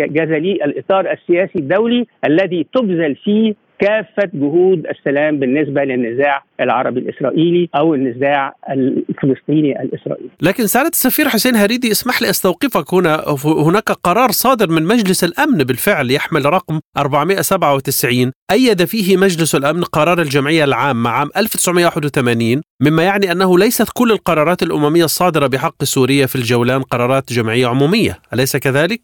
جاز 0.00 0.28
لي 0.28 0.52
الإطار 0.52 1.12
السياسي 1.12 1.58
الدولي 1.58 2.06
الذي 2.24 2.66
تبذل 2.74 3.14
فيه 3.16 3.54
كافة 3.80 4.30
جهود 4.34 4.86
السلام 4.86 5.38
بالنسبة 5.38 5.84
للنزاع 5.84 6.42
العربي 6.60 7.00
الإسرائيلي 7.00 7.68
أو 7.76 7.94
النزاع 7.94 8.54
الفلسطيني 8.70 9.82
الإسرائيلي. 9.82 10.30
لكن 10.42 10.66
سعادة 10.66 10.88
السفير 10.88 11.28
حسين 11.28 11.56
هريدي 11.56 11.90
اسمح 11.90 12.22
لي 12.22 12.30
أستوقفك. 12.30 12.94
هنا 12.94 13.24
هناك 13.44 13.90
قرار 13.90 14.30
صادر 14.30 14.70
من 14.70 14.82
مجلس 14.82 15.24
الأمن 15.24 15.58
بالفعل 15.58 16.10
يحمل 16.10 16.44
رقم 16.44 16.80
497 16.98 18.32
أيد 18.50 18.84
فيه 18.84 19.16
مجلس 19.16 19.54
الأمن 19.54 19.84
قرار 19.84 20.20
الجمعية 20.20 20.64
العامة 20.64 21.10
عام 21.10 21.28
1981 21.36 22.62
مما 22.82 23.02
يعني 23.02 23.32
أنه 23.32 23.58
ليست 23.58 23.88
كل 23.94 24.12
القرارات 24.12 24.62
الأممية 24.62 25.04
الصادرة 25.04 25.46
بحق 25.46 25.84
سوريا 25.84 26.26
في 26.26 26.36
الجولان 26.36 26.82
قرارات 26.82 27.32
جمعية 27.32 27.66
عمومية، 27.66 28.18
أليس 28.34 28.56
كذلك؟ 28.56 29.00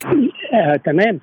آه، 0.54 0.76
تمام. 0.85 1.21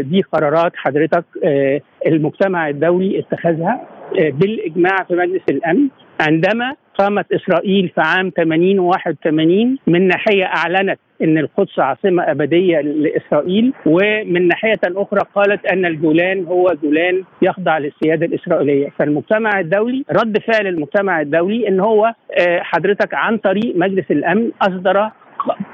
دي 0.00 0.22
قرارات 0.22 0.72
حضرتك 0.76 1.24
آه، 1.44 1.80
المجتمع 2.06 2.68
الدولي 2.68 3.18
اتخذها 3.18 3.80
آه، 4.20 4.30
بالإجماع 4.30 4.96
في 5.08 5.14
مجلس 5.14 5.42
الأمن. 5.50 5.88
عندما 6.20 6.74
قامت 6.98 7.32
إسرائيل 7.32 7.88
في 7.94 8.00
عام 8.00 8.30
80 8.36 8.78
و 8.78 8.88
81 8.88 9.78
من 9.86 10.08
ناحية 10.08 10.44
أعلنت 10.44 10.98
إن 11.22 11.38
القدس 11.38 11.78
عاصمة 11.78 12.30
أبدية 12.30 12.80
لإسرائيل 12.80 13.72
ومن 13.86 14.48
ناحية 14.48 14.80
أخرى 14.84 15.20
قالت 15.34 15.66
أن 15.66 15.86
الجولان 15.86 16.44
هو 16.44 16.66
جولان 16.82 17.22
يخضع 17.42 17.78
للسيادة 17.78 18.26
الإسرائيلية. 18.26 18.88
فالمجتمع 18.98 19.60
الدولي 19.60 20.04
رد 20.10 20.38
فعل 20.38 20.66
المجتمع 20.66 21.20
الدولي 21.20 21.68
إن 21.68 21.80
هو 21.80 22.12
حضرتك 22.60 23.14
عن 23.14 23.38
طريق 23.38 23.76
مجلس 23.76 24.10
الأمن 24.10 24.50
أصدر 24.62 25.10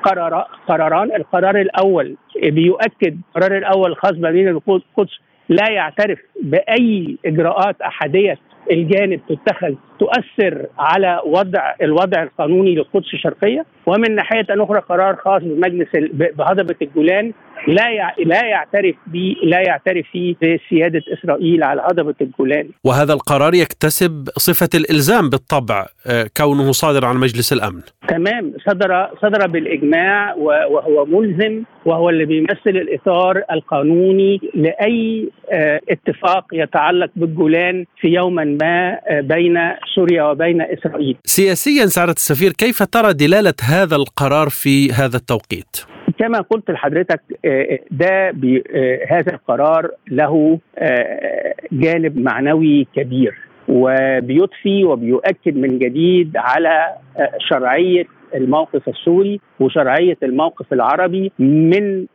قرار 0.03 0.47
قراران 0.69 1.15
القرار 1.17 1.61
الأول 1.61 2.17
بيؤكد 2.43 3.21
القرار 3.29 3.59
الأول 3.59 3.91
الخاص 3.91 4.13
بمدينة 4.13 4.51
القدس 4.51 5.21
لا 5.49 5.71
يعترف 5.71 6.19
بأي 6.43 7.17
إجراءات 7.27 7.81
أحادية 7.81 8.39
الجانب 8.71 9.21
تتخذ 9.29 9.75
تؤثر 9.99 10.67
على 10.79 11.21
وضع 11.25 11.75
الوضع 11.83 12.23
القانوني 12.23 12.75
للقدس 12.75 13.15
الشرقية. 13.15 13.65
ومن 13.87 14.15
ناحية 14.15 14.47
أخرى 14.51 14.81
قرار 14.81 15.17
خاص 15.17 15.43
بمجلس 15.43 15.89
بهضبة 16.13 16.75
الجولان 16.83 17.33
لا 17.67 18.15
لا 18.25 18.45
يعترف 18.45 18.95
به 19.07 19.37
لا 19.45 19.61
يعترف 19.61 20.07
فيه 20.13 20.35
بسيادة 20.35 21.03
إسرائيل 21.19 21.65
على 21.65 21.83
هضبة 21.83 22.15
الجولان. 22.21 22.69
وهذا 22.85 23.13
القرار 23.13 23.55
يكتسب 23.55 24.29
صفة 24.37 24.69
الإلزام 24.75 25.31
بالطبع 25.31 25.87
آه، 26.07 26.27
كونه 26.37 26.73
صادر 26.73 27.05
عن 27.05 27.17
مجلس 27.17 27.53
الأمن. 27.53 27.81
تمام 28.09 28.53
صدر 28.67 29.11
صدر 29.23 29.47
بالإجماع 29.47 30.35
وهو 30.35 31.05
ملزم 31.05 31.63
وهو 31.85 32.11
اللي 32.11 32.25
بيمثل 32.25 32.59
الإطار 32.67 33.43
القانوني 33.53 34.41
لأي 34.55 35.29
آه، 35.53 35.81
اتفاق 35.91 36.45
يتعلق 36.53 37.11
بالجولان 37.17 37.85
في 38.01 38.09
يوما 38.09 38.45
ما 38.45 38.99
آه، 39.09 39.21
بين 39.21 39.59
سوريا 39.95 40.23
وبين 40.23 40.63
إسرائيل. 40.63 41.17
سياسيا 41.25 41.87
سعادة 41.87 42.13
السفير 42.13 42.53
كيف 42.53 42.83
ترى 42.83 43.13
دلالة 43.13 43.55
هذا 43.63 43.97
القرار 43.97 44.49
في 44.49 44.93
هذا 44.93 45.17
التوقيت؟ 45.17 45.98
كما 46.19 46.41
قلت 46.41 46.71
لحضرتك 46.71 47.21
آه، 47.45 47.79
ده 47.91 48.33
هذا 49.11 49.33
القرار 49.33 49.91
له 50.11 50.59
جانب 51.73 52.19
معنوي 52.19 52.87
كبير 52.97 53.35
وبيضفي 53.69 54.85
وبيؤكد 54.85 55.57
من 55.57 55.79
جديد 55.79 56.37
على 56.37 56.95
شرعية 57.51 58.07
الموقف 58.35 58.89
السوري 58.89 59.41
وشرعية 59.61 60.17
الموقف 60.23 60.73
العربي 60.73 61.33
من. 61.39 62.07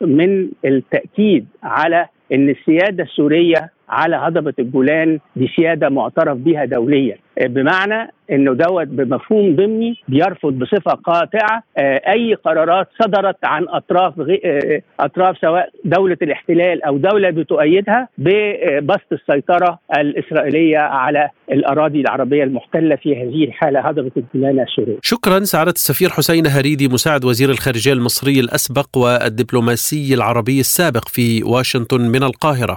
من 0.00 0.48
التأكيد 0.64 1.46
على 1.62 2.06
إن 2.32 2.48
السيادة 2.50 3.02
السورية 3.04 3.70
على 3.88 4.16
هضبة 4.16 4.54
الجولان 4.58 5.18
دي 5.36 5.48
سيادة 5.56 5.88
معترف 5.88 6.38
بها 6.38 6.64
دوليا 6.64 7.18
بمعنى 7.40 8.12
إنه 8.30 8.54
دوت 8.54 8.86
بمفهوم 8.86 9.56
ضمني 9.56 9.96
بيرفض 10.08 10.52
بصفة 10.52 10.90
قاطعة 10.90 11.62
آه، 11.78 12.00
أي 12.12 12.34
قرارات 12.34 12.88
صدرت 13.02 13.36
عن 13.44 13.66
أطراف 13.68 14.14
آه، 14.44 14.82
أطراف 15.00 15.38
سواء 15.38 15.70
دولة 15.84 16.16
الاحتلال 16.22 16.82
أو 16.84 16.96
دولة 16.98 17.30
بتؤيدها 17.30 18.08
ببسط 18.18 19.12
السيطرة 19.12 19.78
الإسرائيلية 19.96 20.78
على 20.78 21.30
الأراضي 21.52 22.00
العربية 22.00 22.44
المحتلة 22.44 22.96
في 22.96 23.16
هذه 23.22 23.44
الحالة 23.44 23.80
هضبة 23.80 24.10
الجولان 24.16 24.60
السورية. 24.60 24.96
شكرا 25.02 25.38
سعادة 25.40 25.70
السفير 25.70 26.08
حسين 26.08 26.46
هريدي 26.46 26.88
مساعد 26.88 27.24
وزير 27.24 27.50
الخارجية 27.50 27.92
المصري 27.92 28.40
الأسبق 28.40 28.86
والدبلوماسي 28.96 30.14
العربي 30.14 30.60
السابق 30.60 31.08
في 31.08 31.42
واشنطن 31.44 32.00
من 32.00 32.22
القاهرة. 32.22 32.76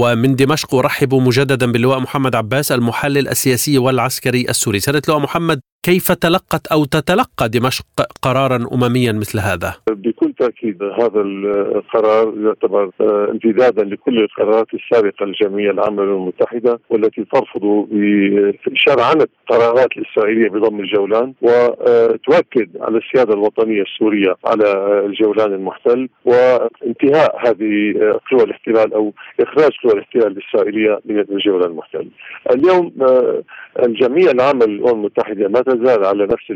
ومن 0.00 0.36
دمشق 0.36 0.74
أرحب 0.74 1.14
مجددا 1.14 1.72
باللواء 1.72 1.98
محمد 1.98 2.34
عباس 2.34 2.72
المحلل 2.72 3.28
السياسي 3.28 3.78
والعسكري 3.78 4.46
السوري. 4.48 4.80
سيادة 4.80 5.02
اللواء 5.08 5.22
محمد 5.22 5.60
كيف 5.82 6.12
تلقت 6.12 6.66
أو 6.72 6.84
تتلقى 6.84 7.48
دمشق 7.48 7.84
قرارا 8.22 8.56
أمميا 8.72 9.12
مثل 9.12 9.38
هذا؟ 9.38 9.74
بكل 9.90 10.32
تأكيد 10.32 10.82
هذا 10.82 11.20
القرار 11.20 12.34
يعتبر 12.38 12.90
امتدادا 13.30 13.84
لكل 13.84 14.18
القرارات 14.18 14.66
السابقة 14.74 15.26
للجمعية 15.26 15.70
العامة 15.70 16.02
للأمم 16.02 16.22
المتحدة 16.22 16.80
والتي 16.90 17.24
ترفض 17.32 17.86
شرعنة 18.74 19.26
قرارات 19.48 19.88
الإسرائيلية 19.96 20.50
بضم 20.50 20.80
الجولان 20.80 21.34
وتؤكد 21.42 22.68
على 22.80 22.98
السيادة 22.98 23.34
الوطنية 23.34 23.82
السورية 23.82 24.34
على 24.44 25.00
الجولان 25.06 25.52
المحتل 25.52 26.08
وانتهاء 26.24 27.48
هذه 27.48 27.94
قوى 28.30 28.42
الاحتلال 28.42 28.94
أو 28.94 29.12
إخراج 29.40 29.70
قوى 29.84 29.92
الاحتلال 29.92 30.26
الإسرائيلية 30.26 31.00
من 31.04 31.20
الجولان 31.20 31.70
المحتل 31.70 32.08
اليوم 32.54 32.92
الجمعية 33.86 34.30
العامة 34.30 34.66
للأمم 34.66 35.00
المتحدة 35.00 35.48
ما 35.48 35.69
تزال 35.74 36.04
على 36.04 36.26
نفس 36.26 36.50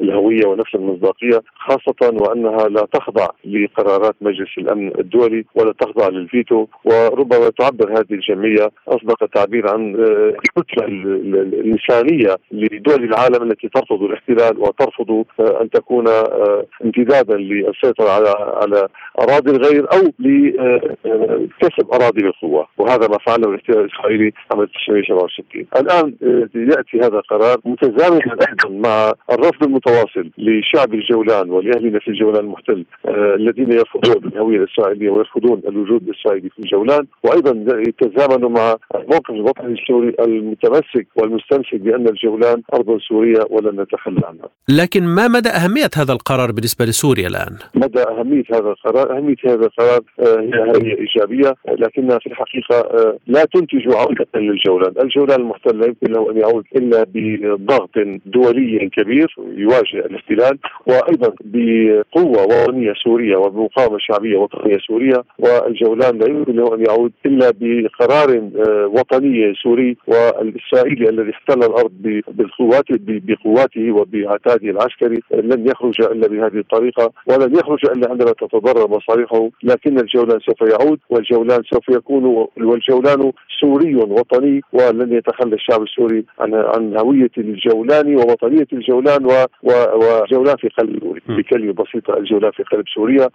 الهوية 0.00 0.46
ونفس 0.46 0.74
المصداقية 0.74 1.42
خاصة 1.54 2.16
وأنها 2.20 2.68
لا 2.68 2.86
تخضع 2.92 3.26
لقرارات 3.44 4.14
مجلس 4.20 4.48
الأمن 4.58 4.92
الدولي 4.98 5.44
ولا 5.54 5.72
تخضع 5.72 6.08
للفيتو 6.08 6.66
وربما 6.84 7.50
تعبر 7.58 7.92
هذه 7.92 8.10
الجمعية 8.10 8.70
أصدق 8.88 9.22
التعبير 9.22 9.70
عن 9.70 9.94
آه، 9.94 10.34
الكتله 10.58 10.86
الانسانيه 10.86 12.36
لدول 12.52 13.04
العالم 13.04 13.42
التي 13.42 13.68
ترفض 13.68 14.02
الاحتلال 14.02 14.58
وترفض 14.58 15.24
آه، 15.40 15.62
أن 15.62 15.70
تكون 15.70 16.08
آه، 16.08 16.64
امتدادا 16.84 17.36
للسيطرة 17.36 18.10
على 18.10 18.34
على 18.38 18.88
أراضي 19.20 19.50
الغير 19.50 19.86
أو 19.92 20.02
لكسب 20.18 21.90
أراضي 21.92 22.22
بالقوة. 22.22 22.66
وهذا 22.78 23.08
ما 23.08 23.18
فعله 23.26 23.48
الاحتلال 23.48 23.80
الإسرائيلي 23.80 24.32
عام 24.52 24.60
1967 24.60 25.66
الآن 25.76 26.14
يأتي 26.54 26.98
هذا 26.98 27.18
القرار 27.18 27.56
متزامنا 27.64 28.34
مع 28.70 29.12
الرفض 29.30 29.64
المتواصل 29.64 30.30
لشعب 30.38 30.94
الجولان 30.94 31.50
ولاهلنا 31.50 31.98
في 31.98 32.08
الجولان 32.08 32.44
المحتل 32.44 32.84
آه 33.06 33.34
الذين 33.34 33.72
يرفضون 33.72 34.30
الهوية 34.32 34.56
الإسرائيلية 34.56 35.10
ويرفضون 35.10 35.62
الوجود 35.68 36.08
الإسرائيلي 36.08 36.50
في 36.50 36.58
الجولان 36.58 37.06
وأيضا 37.22 37.50
يتزامن 37.88 38.52
مع 38.52 38.76
الموقف 38.94 39.30
الوطني 39.30 39.72
السوري 39.80 40.14
المتمسك 40.20 41.06
والمستمسك 41.16 41.74
بأن 41.74 42.08
الجولان 42.08 42.62
ارض 42.74 42.98
سورية 43.08 43.40
ولن 43.50 43.80
نتخلى 43.80 44.20
عنها. 44.24 44.48
لكن 44.68 45.02
ما 45.02 45.28
مدى 45.28 45.48
أهمية 45.48 45.90
هذا 45.96 46.12
القرار 46.12 46.52
بالنسبة 46.52 46.84
لسوريا 46.84 47.28
الآن؟ 47.28 47.56
مدى 47.74 48.02
أهمية 48.02 48.44
هذا 48.52 48.70
القرار، 48.70 49.16
أهمية 49.16 49.36
هذا 49.44 49.66
القرار 49.66 50.00
آه 50.20 50.40
هي 50.40 50.82
هي 50.82 50.98
إيجابية 50.98 51.54
لكنها 51.68 52.18
في 52.18 52.26
الحقيقة 52.26 52.76
آه 52.76 53.18
لا 53.26 53.44
تنتج 53.44 53.94
عودة 53.94 54.26
للجولان، 54.34 54.94
الجولان 55.02 55.40
المحتل 55.40 55.78
لا 55.78 55.86
يمكن 55.86 56.12
له 56.12 56.30
أن 56.30 56.36
يعود 56.38 56.64
إلا 56.76 57.06
بضغط 57.14 57.90
دولي 58.34 58.88
كبير 58.96 59.36
يواجه 59.56 59.98
الاحتلال 60.06 60.58
وأيضا 60.86 61.32
بقوة 61.40 62.42
وطنية 62.42 62.92
سورية 63.04 63.36
وبمقاومة 63.36 63.98
شعبية 63.98 64.36
وطنية 64.36 64.78
سورية 64.78 65.24
والجولان 65.38 66.18
لا 66.18 66.26
يمكن 66.26 66.56
له 66.56 66.74
أن 66.74 66.84
يعود 66.88 67.12
إلا 67.26 67.52
بقرار 67.60 68.50
آه، 68.68 68.86
وطني 68.86 69.54
سوري 69.54 69.96
والإسرائيلي 70.06 71.08
الذي 71.08 71.30
احتل 71.30 71.58
الأرض 71.58 72.22
بالقوات 72.28 72.84
بقواته 72.90 73.92
وبعتاده 73.92 74.70
العسكري 74.70 75.20
لن 75.34 75.66
يخرج 75.68 76.00
إلا 76.00 76.28
بهذه 76.28 76.58
الطريقة 76.58 77.12
ولن 77.26 77.54
يخرج 77.54 77.86
إلا 77.86 78.10
عندما 78.10 78.32
تتضرر 78.32 78.88
مصالحه 78.88 79.50
لكن 79.62 79.98
الجولان 79.98 80.40
سوف 80.40 80.60
يعود 80.72 80.98
والجولان 81.10 81.62
سوف 81.72 81.88
يكون 81.88 82.46
والجولان 82.56 83.32
سوري 83.60 83.94
وطني 83.94 84.60
ولن 84.72 85.12
يتخلى 85.12 85.54
الشعب 85.54 85.82
السوري 85.82 86.24
عن 86.40 86.54
عن 86.54 86.96
هوية 86.98 87.30
الجولان 87.38 88.16
ووطنية 88.20 88.66
الجولان 88.72 89.26
و 89.26 89.30
و 89.62 89.72
وجولان 89.94 90.56
في 90.56 90.68
قلب 90.78 91.18
بكلمة 91.28 91.72
بسيطة 91.72 92.16
الجولان 92.18 92.50
في 92.50 92.62
قلب 92.62 92.84
سوريا 92.94 93.28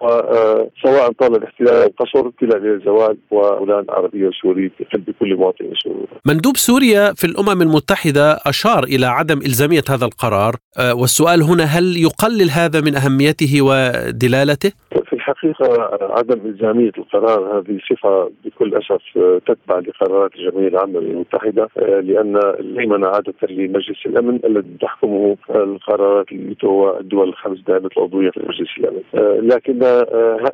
سواء 0.84 1.12
طال 1.12 1.36
الاحتلال 1.36 1.84
أو 1.84 1.92
قصر 2.00 2.30
كلا 2.40 2.58
إلى 2.58 2.74
الزوال 2.74 3.18
وجولان 3.32 3.86
عربية 3.90 4.28
وسوري 4.28 4.72
في 4.78 4.84
قلب 4.94 5.16
كل 5.20 5.36
مواطن 5.36 5.66
سوري. 5.84 6.08
مندوب 6.26 6.58
سوريا 6.58 7.14
في 7.14 7.28
الأمم 7.28 7.62
المتحدة 7.62 8.40
أشار 8.46 8.84
إلى 8.84 9.06
عدم 9.06 9.38
إلزامية 9.38 9.84
هذا 9.90 10.06
القرار 10.06 10.56
آه، 10.78 10.94
والسؤال 10.96 11.44
هنا 11.44 11.64
هل 11.64 11.98
يقلل 11.98 12.50
هذا 12.50 12.82
من 12.82 12.96
أهميته 12.96 13.62
ودلالته؟ 13.62 14.72
الحقيقة 15.14 15.90
عدم 16.18 16.40
إلزامية 16.46 16.92
القرار 16.98 17.60
هذه 17.60 17.80
صفة 17.90 18.32
بكل 18.46 18.76
أسف 18.76 19.02
تتبع 19.48 19.80
لقرارات 19.80 20.32
الجمعية 20.36 20.68
العامة 20.68 21.00
المتحدة 21.00 21.70
لأن 21.78 22.38
الهيمنة 22.60 23.08
عادة 23.08 23.34
لمجلس 23.50 24.06
الأمن 24.06 24.40
الذي 24.46 24.75
تحكمه 24.82 25.38
القرارات 25.50 26.26
الدول 26.32 27.30
الخمس 27.30 27.60
دائمة 27.68 27.90
العضوية 27.98 28.30
في 28.30 28.40
مجلس 28.40 28.70
الأمن 28.78 29.02
لكن 29.48 29.80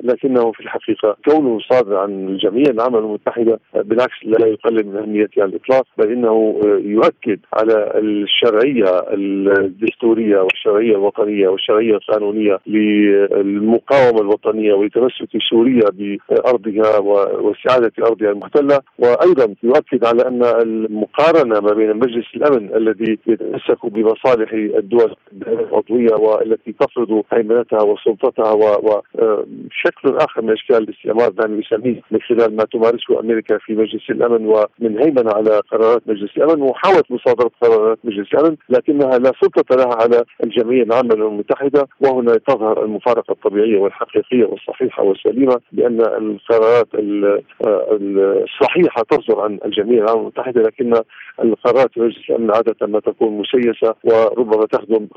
لكنه 0.04 0.52
في 0.52 0.60
الحقيقة 0.60 1.18
كونه 1.26 1.60
صادر 1.60 1.98
عن 1.98 2.28
الجمعية 2.28 2.70
العامة 2.70 3.00
المتحدة 3.00 3.60
بالعكس 3.76 4.16
لا 4.24 4.48
يقلل 4.48 4.88
من 4.88 4.98
أهميته 4.98 5.42
على 5.42 5.50
الإطلاق 5.50 5.86
بل 5.98 6.12
إنه 6.12 6.60
يؤكد 6.86 7.40
على 7.54 7.92
الشرعية 7.96 8.86
الدستورية 9.14 10.42
والشرعية 10.42 10.92
الوطنية 10.96 11.48
والشرعية 11.48 11.96
القانونية 11.96 12.60
للمقاومة 12.68 14.22
الوطنية 14.22 14.74
ولتمسك 14.74 15.28
سوريا 15.50 15.90
بأرضها 15.94 16.98
واستعادة 17.00 17.92
أرضها 18.06 18.32
المحتلة. 18.32 18.80
وأيضا 19.00 19.56
يؤكد 19.64 20.06
على 20.06 20.28
أن 20.28 20.44
المقارنة 20.44 21.60
ما 21.60 21.74
بين 21.74 21.96
مجلس 21.98 22.26
الأمن 22.36 22.76
الذي 22.76 23.18
يتمسك 23.28 23.86
بمصالح 24.12 24.54
الدول 24.54 25.16
العضوية 25.48 26.14
والتي 26.16 26.72
تفرض 26.80 27.24
هيمنتها 27.34 27.82
وسلطتها 27.82 28.52
وشكل 28.52 30.18
آخر 30.18 30.42
من 30.42 30.52
إشكال 30.52 30.78
الاستعمار 30.78 31.30
دعني 31.30 31.60
يسميه 31.62 32.02
من 32.12 32.22
خلال 32.22 32.56
ما 32.56 32.64
تمارسه 32.64 33.20
أمريكا 33.20 33.58
في 33.58 33.74
مجلس 33.76 34.10
الأمن 34.10 34.46
ومن 34.46 35.00
هيمنة 35.00 35.32
على 35.34 35.62
قرارات 35.72 36.02
مجلس 36.08 36.38
الأمن 36.38 36.62
وحاولت 36.62 37.12
مصادرة 37.12 37.52
قرارات 37.62 37.98
مجلس 38.04 38.34
الأمن 38.34 38.56
لكنها 38.70 39.18
لا 39.20 39.32
سلطة 39.42 39.76
لها 39.76 39.96
على 40.02 40.24
الجمعية 40.44 40.84
العامة 40.84 41.16
للامم 41.16 41.32
المتحدة 41.34 41.88
وهنا 42.02 42.38
تظهر 42.48 42.84
المفارقة 42.86 43.32
الطبيعية 43.32 43.78
والحقيقية 43.78 44.46
والصحيحة 44.46 45.04
والسليمة 45.04 45.60
بأن 45.72 46.02
القرارات 46.02 46.88
الصحيحة 47.64 49.04
تصدر 49.10 49.40
عن 49.40 49.60
الجمعية 49.66 50.02
العامة 50.02 50.22
المتحدة 50.22 50.62
لكن 50.62 50.94
القرارات 51.44 51.98
مجلس 51.98 52.30
الأمن 52.30 52.52
عادة 52.52 52.88
ما 52.88 53.00
تكون 53.00 53.38
مسيسة 53.38 53.96
وربما 54.04 54.66
تخدم 54.66 55.08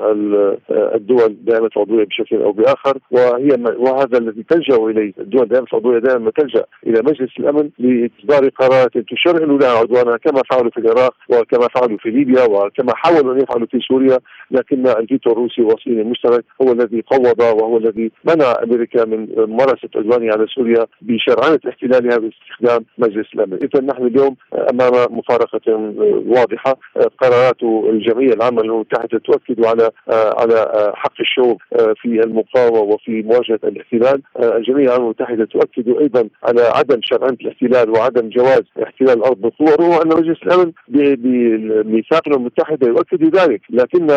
الدول 0.71 1.35
دائمه 1.41 1.69
العضويه 1.77 2.05
بشكل 2.05 2.41
أو 2.41 2.51
بآخر. 2.51 2.97
وهي 3.11 3.49
وهذا 3.77 4.17
الذي 4.17 4.43
تلجأ 4.49 4.75
إليه. 4.75 5.13
الدول 5.19 5.47
دائمه 5.47 5.67
العضويه 5.73 5.99
دائما 5.99 6.31
تلجأ 6.31 6.65
إلى 6.87 7.01
مجلس 7.01 7.29
الأمن 7.39 7.69
لإصدار 7.79 8.49
قرارات 8.49 8.97
تشرعن 8.97 9.57
لها 9.57 9.79
عدوانها 9.79 10.17
كما 10.17 10.41
فعلوا 10.51 10.71
في 10.71 10.77
العراق 10.77 11.13
وكما 11.29 11.67
فعلوا 11.75 11.97
في 11.97 12.09
ليبيا 12.09 12.43
وكما 12.43 12.95
حاولوا 12.95 13.33
أن 13.33 13.41
يفعلوا 13.41 13.67
في 13.67 13.79
سوريا. 13.79 14.19
لكن 14.51 14.87
الفيتو 14.87 15.31
الروسي 15.31 15.61
والصيني 15.61 16.01
المشترك 16.01 16.43
هو 16.61 16.71
الذي 16.71 17.03
قوض 17.07 17.39
وهو 17.39 17.77
الذي 17.77 18.11
منع 18.23 18.53
أمريكا 18.63 19.05
من 19.05 19.27
ممارسة 19.37 19.89
عدوانها 19.95 20.33
على 20.33 20.45
سوريا 20.47 20.85
بشرعنة 21.01 21.59
احتلالها 21.69 22.17
باستخدام 22.17 22.85
مجلس 22.97 23.27
الأمن، 23.35 23.53
اذا 23.53 23.81
نحن 23.81 24.07
اليوم 24.07 24.35
أمام 24.53 25.17
مفارقة 25.17 25.93
واضحة. 26.27 26.77
قرارات 27.21 27.63
الجمعية 27.63 28.33
العامة 28.33 28.61
للامم 28.75 28.85
المتحده 28.91 29.19
تؤكد 29.19 29.65
على 29.65 29.89
على 30.09 30.91
حق 30.95 31.13
الشعوب 31.19 31.61
في 32.01 32.05
المقاومة 32.05 32.79
وفي 32.79 33.21
مواجهة 33.23 33.59
الاحتلال. 33.63 34.21
الجمعيه 34.39 34.85
العامه 34.85 35.03
المتحده 35.03 35.45
تؤكد 35.45 35.89
أيضا 36.01 36.29
على 36.43 36.61
عدم 36.61 36.99
شرعنه 37.03 37.37
الاحتلال 37.41 37.89
وعدم 37.89 38.29
جواز 38.29 38.61
احتلال 38.83 39.17
الأرض 39.17 39.41
بالقوه 39.41 39.75
وهو 39.79 40.01
ان 40.01 40.07
مجلس 40.07 40.37
الامن 40.43 40.71
بميثاق 40.87 42.21
الامم 42.27 42.41
المتحده 42.41 42.87
يؤكد 42.87 43.35
ذلك. 43.37 43.61
لكن 43.69 44.07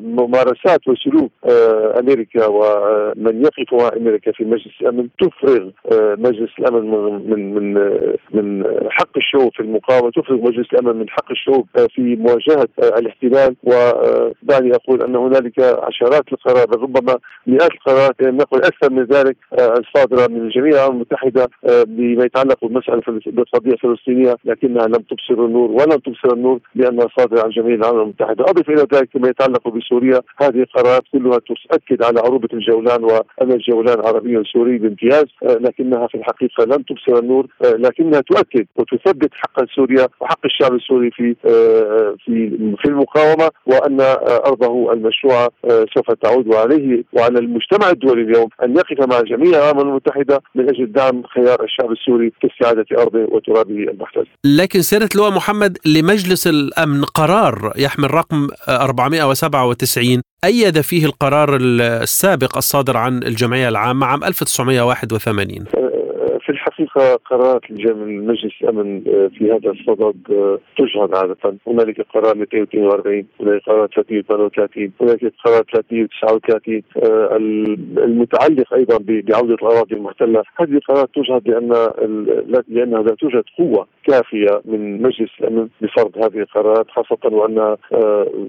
ممارسات 0.00 0.88
وسلوك 0.88 1.32
أمريكا 2.00 2.46
ومن 2.46 3.42
يقف 3.44 3.72
مع 3.74 3.90
أمريكا 3.96 4.32
في 4.32 4.44
مجلس 4.44 4.72
الأمن 4.80 5.08
تفرغ 5.20 5.70
مجلس 6.18 6.50
الأمن 6.58 6.90
من 7.30 7.54
من 7.54 7.74
من 8.34 8.64
حق 8.90 9.16
الشعوب 9.16 9.52
في 9.54 9.60
المقاومة 9.60 10.10
تفرغ 10.10 10.36
مجلس 10.36 10.66
الأمن 10.72 10.96
من 10.96 11.10
حق 11.10 11.30
الشعوب 11.30 11.66
في 11.94 12.16
مواجهة 12.16 12.68
الاحتلال 12.82 13.56
ودعني 13.94 14.74
أقول 14.74 15.02
أن 15.02 15.16
هنالك 15.16 15.60
عشرات 15.60 16.32
القرارات 16.32 16.76
ربما 16.76 17.18
مئات 17.46 17.70
القرارات 17.72 18.22
نقول 18.22 18.60
أكثر 18.62 18.92
من 18.92 19.02
ذلك 19.04 19.36
الصادرة 19.52 20.26
من 20.30 20.40
الجمعيه 20.40 20.70
الأمم 20.72 20.94
المتحدة 20.94 21.48
بما 21.86 22.24
يتعلق 22.24 22.64
بالمسألة 22.64 23.02
بالقضية 23.26 23.72
الفلسطينية 23.72 24.36
لكنها 24.44 24.86
لم 24.86 25.02
تبصر 25.10 25.44
النور 25.44 25.70
ولم 25.70 25.98
تبصر 25.98 26.32
النور 26.32 26.60
لأنها 26.74 27.06
صادرة 27.18 27.40
عن 27.40 27.46
الجمعيه 27.46 27.74
العامه 27.74 28.02
المتحدة، 28.02 28.44
أضف 28.44 28.70
إلى 28.70 28.86
ذلك 28.94 29.08
ما 29.14 29.28
يتعلق 29.28 29.68
بسوريا 29.68 30.20
هذه 30.42 30.62
القرارات 30.62 31.02
كلها 31.12 31.38
تؤكد 31.38 32.02
على 32.02 32.20
عروبه 32.20 32.48
الجولان 32.52 33.04
وأن 33.04 33.52
الجولان 33.52 34.06
عربي 34.06 34.42
سوري 34.52 34.78
بامتياز 34.78 35.24
لكنها 35.42 36.06
في 36.06 36.14
الحقيقة 36.14 36.64
لم 36.64 36.82
تبصر 36.82 37.18
النور 37.18 37.46
لكنها 37.64 38.20
تؤكد 38.20 38.66
وتثبت 38.76 39.30
حق 39.32 39.64
سوريا 39.76 40.08
وحق 40.20 40.38
الشعب 40.44 40.74
السوري 40.74 41.10
في 41.10 41.34
في 42.24 42.50
في 42.78 42.84
المقاومة 42.88 43.50
وان 43.84 44.00
أرضه 44.46 44.92
المشروعه 44.92 45.50
سوف 45.94 46.10
تعود 46.22 46.46
وعليه 46.46 47.04
وعلى 47.12 47.38
المجتمع 47.38 47.90
الدولي 47.90 48.22
اليوم 48.22 48.48
أن 48.62 48.76
يقف 48.76 49.08
مع 49.08 49.20
جميع 49.20 49.58
الأمم 49.58 49.80
المتحدة 49.80 50.40
من 50.54 50.68
أجل 50.68 50.92
دعم 50.92 51.22
خيار 51.34 51.64
الشعب 51.64 51.92
السوري 51.92 52.32
في 52.40 52.46
استعادة 52.46 52.86
أرضه 52.98 53.26
وترابه 53.34 53.74
المحتل. 53.74 54.26
لكن 54.44 54.82
سيادة 54.82 55.08
اللواء 55.14 55.30
محمد 55.30 55.78
لمجلس 55.86 56.46
الأمن 56.46 57.04
قرار 57.04 57.72
يحمل 57.76 58.14
رقم 58.14 58.48
497 58.68 60.22
أيد 60.44 60.80
فيه 60.80 61.06
القرار 61.06 61.56
السابق 61.60 62.56
الصادر 62.56 62.96
عن 62.96 63.22
الجمعية 63.22 63.68
العامة 63.68 64.06
عام 64.06 64.24
1981 64.24 65.64
في 66.44 66.52
الحقيقة 66.52 67.16
قرارات 67.16 67.70
المجلس 67.70 68.52
الأمن 68.62 69.02
آه، 69.08 69.30
في 69.38 69.52
هذا 69.52 69.70
الصدد 69.70 70.16
آه، 70.30 70.58
تجهض 70.78 71.14
عادة، 71.14 71.36
هنالك 71.66 72.06
قرار 72.14 72.36
242 72.36 73.26
هنالك 73.40 73.62
قرار 73.66 73.86
338 73.86 74.92
هنالك 75.00 75.32
قرار 75.44 75.62
339 75.72 76.82
آه، 76.96 77.36
المتعلق 78.04 78.74
أيضا 78.74 78.98
بعودة 79.08 79.54
الأراضي 79.54 79.94
المحتلة، 79.94 80.42
هذه 80.56 80.70
القرارات 80.70 81.08
تجهض 81.14 81.48
لأن 81.48 81.68
لانها 82.68 83.02
لا 83.02 83.14
توجد 83.14 83.44
قوة 83.58 83.86
كافية 84.06 84.62
من 84.64 85.02
مجلس 85.02 85.30
الأمن 85.40 85.68
لفرض 85.80 86.18
هذه 86.18 86.38
القرارات 86.38 86.86
خاصة 86.90 87.18
وأن 87.24 87.76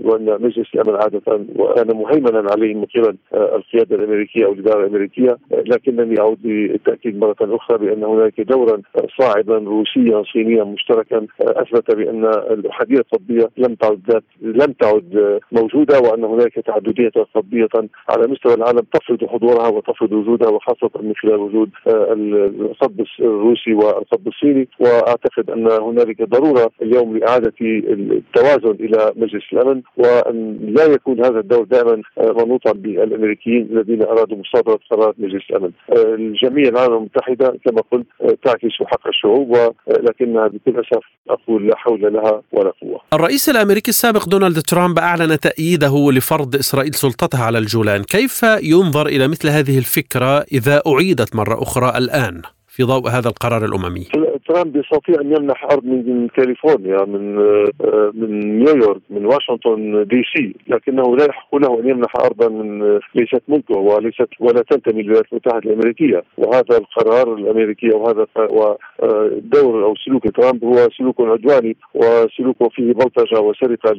وأن 0.03 0.37
مجلس 0.41 0.67
الأمن 0.75 0.95
عادة 0.95 1.21
وكان 1.55 1.97
مهيمنا 1.97 2.51
عليه 2.51 2.73
من 2.73 2.85
قبل 2.85 3.17
القيادة 3.33 3.95
الأمريكية 3.95 4.45
أو 4.45 4.53
الإدارة 4.53 4.79
الأمريكية 4.79 5.37
لكنني 5.51 6.19
أعود 6.19 6.45
للتاكيد 6.45 7.19
مرة 7.19 7.35
أخرى 7.41 7.84
بأن 7.85 8.03
هناك 8.03 8.41
دورا 8.41 8.81
صاعدا 9.19 9.57
روسيا 9.57 10.23
صينيا 10.33 10.63
مشتركا 10.63 11.25
أثبت 11.41 11.95
بأن 11.95 12.25
الاحاديه 12.25 12.97
القطبيه 12.97 13.49
لم 13.57 13.75
تعد 13.75 14.21
لم 14.41 14.71
تعد 14.81 15.39
موجودة 15.51 15.99
وأن 15.99 16.23
هناك 16.23 16.53
تعددية 16.53 17.09
قطبيه 17.35 17.67
على 18.09 18.27
مستوى 18.27 18.53
العالم 18.53 18.81
تفرض 18.93 19.25
حضورها 19.25 19.67
وتفرض 19.67 20.11
وجودها 20.11 20.49
وخاصة 20.49 20.89
من 21.01 21.13
خلال 21.15 21.35
وجود 21.35 21.69
القطب 21.87 23.05
الروسي 23.19 23.73
والقطب 23.73 24.27
الصيني 24.27 24.67
وأعتقد 24.79 25.49
أن 25.49 25.71
هنالك 25.71 26.21
ضرورة 26.21 26.71
اليوم 26.81 27.17
لإعادة 27.17 27.53
التوازن 27.61 28.75
إلى 28.85 29.11
مجلس 29.15 29.43
الأمن 29.53 29.81
وأن 29.97 30.57
لا 30.61 30.85
يكون 30.85 31.25
هذا 31.25 31.39
الدور 31.39 31.63
دائما 31.63 32.01
منوطا 32.45 32.71
بالأمريكيين 32.71 33.67
الذين 33.71 34.01
أرادوا 34.03 34.37
مصادرة 34.37 34.79
قرارات 34.91 35.15
مجلس 35.19 35.43
الأمن. 35.49 35.71
الجميع 35.95 36.69
العالم 36.69 36.93
المتحدة 36.93 37.57
كما 37.65 37.74
قلت 37.79 38.07
تعكس 38.43 38.73
حق 38.85 39.07
الشعوب 39.07 39.49
ولكنها 39.49 40.47
بكل 40.47 40.79
أسف 40.79 41.03
أقول 41.29 41.67
لا 41.67 41.77
حول 41.77 42.13
لها 42.13 42.41
ولا 42.51 42.71
قوة. 42.81 43.01
الرئيس 43.13 43.49
الأمريكي 43.49 43.89
السابق 43.89 44.29
دونالد 44.29 44.61
ترامب 44.61 44.99
أعلن 44.99 45.39
تأييده 45.39 46.11
لفرض 46.11 46.55
إسرائيل 46.55 46.93
سلطتها 46.93 47.43
على 47.43 47.57
الجولان، 47.57 48.03
كيف 48.03 48.43
ينظر 48.63 49.07
إلى 49.07 49.27
مثل 49.27 49.49
هذه 49.49 49.77
الفكرة 49.77 50.45
إذا 50.51 50.81
أعيدت 50.87 51.35
مرة 51.35 51.63
أخرى 51.63 51.97
الآن 51.97 52.41
في 52.67 52.83
ضوء 52.83 53.09
هذا 53.09 53.29
القرار 53.29 53.65
الأممي؟ 53.65 54.07
ترامب 54.47 54.75
يستطيع 54.75 55.21
أن 55.21 55.35
يمنح 55.35 55.63
أرض 55.63 55.85
من 55.85 56.27
كاليفورنيا 56.27 57.05
من 57.05 57.37
آه، 57.39 58.11
من 58.13 58.59
نيويورك 58.59 59.01
من 59.09 59.25
واشنطن 59.25 60.05
دي 60.07 60.23
سي 60.35 60.55
لكنه 60.67 61.17
لا 61.17 61.25
يحق 61.25 61.55
له 61.55 61.79
أن 61.79 61.89
يمنح 61.89 62.15
أرضا 62.15 62.49
من 62.49 62.99
ليست 63.15 63.41
ملكه 63.47 63.77
وليست 63.77 64.29
ولا 64.39 64.61
تنتمي 64.61 65.01
للولايات 65.01 65.25
المتحدة 65.31 65.57
الأمريكية. 65.57 66.23
وهذا 66.37 66.77
القرار 66.77 67.33
الأمريكي 67.33 67.89
وهذا 67.89 68.27
ودور 68.49 69.85
أو 69.85 69.95
سلوك 69.95 70.23
ترامب 70.37 70.63
هو 70.63 70.87
سلوك 70.97 71.21
عدواني 71.21 71.75
وسلوك 71.93 72.73
فيه 72.73 72.93
بلطجة 72.93 73.39
وسرقة 73.39 73.93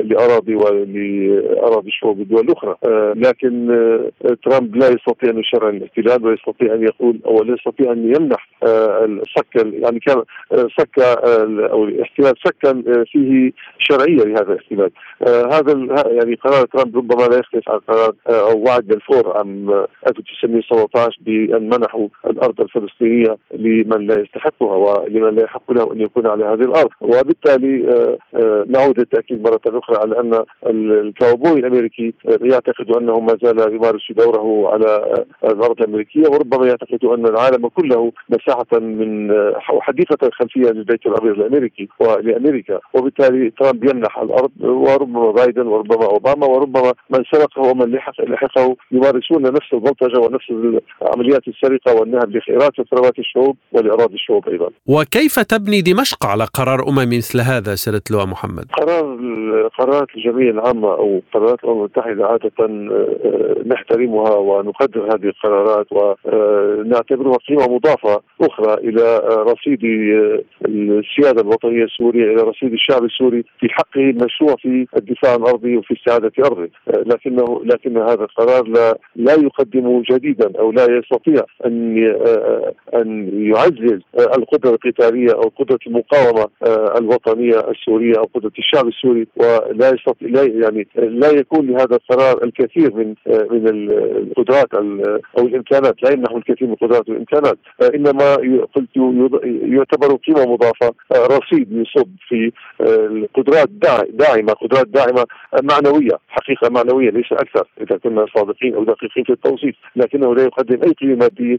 لأراضي 0.00 0.54
ولاراضي 0.54 1.88
الشعوب 1.88 2.20
الدول 2.20 2.44
الأخرى. 2.44 2.76
آه، 2.84 3.12
لكن 3.16 3.70
آه، 3.70 4.36
ترامب 4.44 4.76
لا 4.76 4.88
يستطيع 4.88 5.30
أن 5.30 5.38
يشرع 5.38 5.68
الاحتلال 5.68 6.24
ولا 6.24 6.34
يستطيع 6.34 6.74
أن 6.74 6.82
يقول 6.82 7.18
أو 7.26 7.42
لا 7.42 7.54
يستطيع 7.54 7.92
أن 7.92 8.14
يمنح 8.16 8.48
الصك 8.64 9.61
يعني 9.62 10.00
كان 10.00 10.22
آه، 10.52 10.68
سك 10.78 10.98
آه، 10.98 11.68
أو 11.70 11.84
الاحتلال 11.84 12.34
سكن 12.44 12.84
آه، 12.88 13.04
فيه 13.12 13.52
شرعية 13.78 14.24
لهذا 14.24 14.52
الاحتلال 14.52 14.90
هذا 15.28 15.72
يعني 16.06 16.34
قرار 16.34 16.66
ترامب 16.66 16.96
ربما 16.96 17.22
لا 17.26 17.38
يختلف 17.38 17.70
عن 17.70 17.78
قرار 17.78 18.14
أو 18.28 18.62
وعد 18.62 18.84
بلفور 18.86 19.36
عام 19.36 19.70
1917 20.06 21.18
بان 21.20 21.68
منحوا 21.68 22.08
الأرض 22.26 22.60
الفلسطينية 22.60 23.36
لمن 23.54 24.06
لا 24.06 24.20
يستحقها 24.20 24.76
ولمن 24.76 25.34
لا 25.34 25.42
يحق 25.42 25.72
له 25.72 25.92
أن 25.92 26.00
يكون 26.00 26.26
على 26.26 26.44
هذه 26.44 26.60
الأرض. 26.60 26.90
وبالتالي 27.00 27.78
نعود 28.68 28.98
للتأكيد 28.98 29.42
مرة 29.42 29.60
أخرى 29.66 29.96
على 29.96 30.20
أن 30.20 30.44
الكاوبوي 30.90 31.60
الأمريكي 31.60 32.14
يعتقد 32.40 32.96
أنه 32.96 33.20
ما 33.20 33.36
زال 33.42 33.74
يمارس 33.74 34.12
دوره 34.12 34.72
على 34.72 35.24
الأرض 35.44 35.80
الأمريكية 35.80 36.28
وربما 36.28 36.66
يعتقد 36.66 37.04
أن 37.04 37.26
العالم 37.26 37.68
كله 37.68 38.12
مساحة 38.28 38.78
من 38.80 39.32
حديقة 39.80 40.26
الخلفيه 40.26 40.70
للبيت 40.70 41.06
الأبيض 41.06 41.32
الأمريكي 41.40 41.88
ولامريكا 42.00 42.80
وبالتالي 42.94 43.50
ترامب 43.50 43.84
يمنح 43.84 44.18
الأرض 44.18 44.50
وربما 44.60 45.11
بايدن 45.12 45.66
وربما 45.66 46.06
أوباما 46.06 46.46
وربما 46.46 46.92
من 47.10 47.22
سبقه 47.32 47.62
ومن 47.62 47.90
لحق 47.92 48.20
لحقه 48.20 48.76
يمارسون 48.92 49.42
نفس 49.42 49.72
البلطجه 49.72 50.18
ونفس 50.18 50.50
عمليات 51.02 51.48
السرقة 51.48 51.94
والنهب 51.94 52.36
لخيرات 52.36 52.78
وثروات 52.78 53.18
الشعوب 53.18 53.56
ولأراضي 53.72 54.14
الشعوب 54.14 54.48
أيضا. 54.48 54.68
وكيف 54.86 55.38
تبني 55.38 55.80
دمشق 55.80 56.26
على 56.26 56.44
قرار 56.54 56.88
اممي 56.88 57.16
مثل 57.16 57.40
هذا 57.40 57.74
سيادة 57.74 58.02
اللواء 58.10 58.26
محمد؟ 58.26 58.64
قرار 58.72 59.02
قرارات 59.78 60.08
الجمعية 60.16 60.50
العامة 60.50 60.88
أو 60.88 61.22
قرارات 61.34 61.64
الأمم 61.64 61.78
المتحدة 61.78 62.26
عادة 62.26 62.50
آه، 62.60 63.56
نحترمها 63.66 64.34
ونقدر 64.36 65.04
هذه 65.04 65.24
القرارات 65.24 65.86
ونعتبرها 65.92 67.36
قيمة 67.48 67.74
مضافة 67.74 68.22
أخرى 68.40 68.74
إلى 68.74 69.18
رصيد 69.52 69.80
السيادة 70.64 71.40
الوطنية 71.40 71.84
السورية 71.84 72.24
إلى 72.24 72.42
رصيد 72.42 72.72
الشعب 72.72 73.04
السوري 73.04 73.44
في 73.60 73.68
حقه 73.68 74.00
المشروع 74.00 74.56
في 74.56 74.86
الدفاع 75.02 75.32
عن 75.32 75.42
ارضه 75.42 75.76
وفي 75.76 75.94
استعادة 75.94 76.32
أرضه، 76.44 76.68
لكنه 76.86 77.60
لكن 77.64 77.96
هذا 77.96 78.24
القرار 78.24 78.68
لا 78.68 78.98
لا 79.16 79.32
يقدم 79.32 80.02
جديدا 80.10 80.58
أو 80.58 80.72
لا 80.72 80.86
يستطيع 80.90 81.42
أن 81.66 81.98
أن 82.94 83.30
يعزز 83.32 84.00
القدرة 84.18 84.70
القتالية 84.70 85.32
أو 85.32 85.52
قدرة 85.58 85.78
المقاومة 85.86 86.48
الوطنية 86.98 87.70
السورية 87.70 88.18
أو 88.18 88.28
قدرة 88.34 88.52
الشعب 88.58 88.88
السوري 88.88 89.26
ولا 89.36 89.94
يستطيع 89.94 90.28
لا 90.28 90.42
يعني 90.42 90.86
لا 90.96 91.30
يكون 91.30 91.66
لهذا 91.66 91.96
القرار 91.96 92.44
الكثير 92.44 92.94
من 92.94 93.14
من 93.26 93.68
القدرات 93.68 94.74
أو 95.38 95.46
الإمكانات. 95.46 96.02
لا 96.02 96.10
يمنح 96.10 96.32
الكثير 96.32 96.68
من 96.68 96.72
القدرات 96.72 97.08
والإمكانات. 97.08 97.58
إنما 97.94 98.34
قلت 98.74 98.90
يعتبر 99.62 100.16
قيمة 100.16 100.52
مضافة 100.52 100.94
رصيد 101.16 101.72
يصب 101.72 102.08
في 102.28 102.52
القدرات 102.80 103.68
داعمة 104.12 104.52
قدرات 104.52 104.88
داعمة 104.92 105.24
معنوية 105.62 106.18
حقيقة 106.28 106.68
معنوية 106.70 107.10
ليس 107.10 107.32
أكثر 107.32 107.66
إذا 107.80 107.96
كنا 107.96 108.26
صادقين 108.36 108.74
أو 108.74 108.84
دقيقين 108.84 109.24
في 109.24 109.32
التوصيف 109.32 109.74
لكنه 109.96 110.34
لا 110.34 110.42
يقدم 110.42 110.82
أي 110.82 110.92
قيمة 110.92 111.16
ماديه 111.16 111.58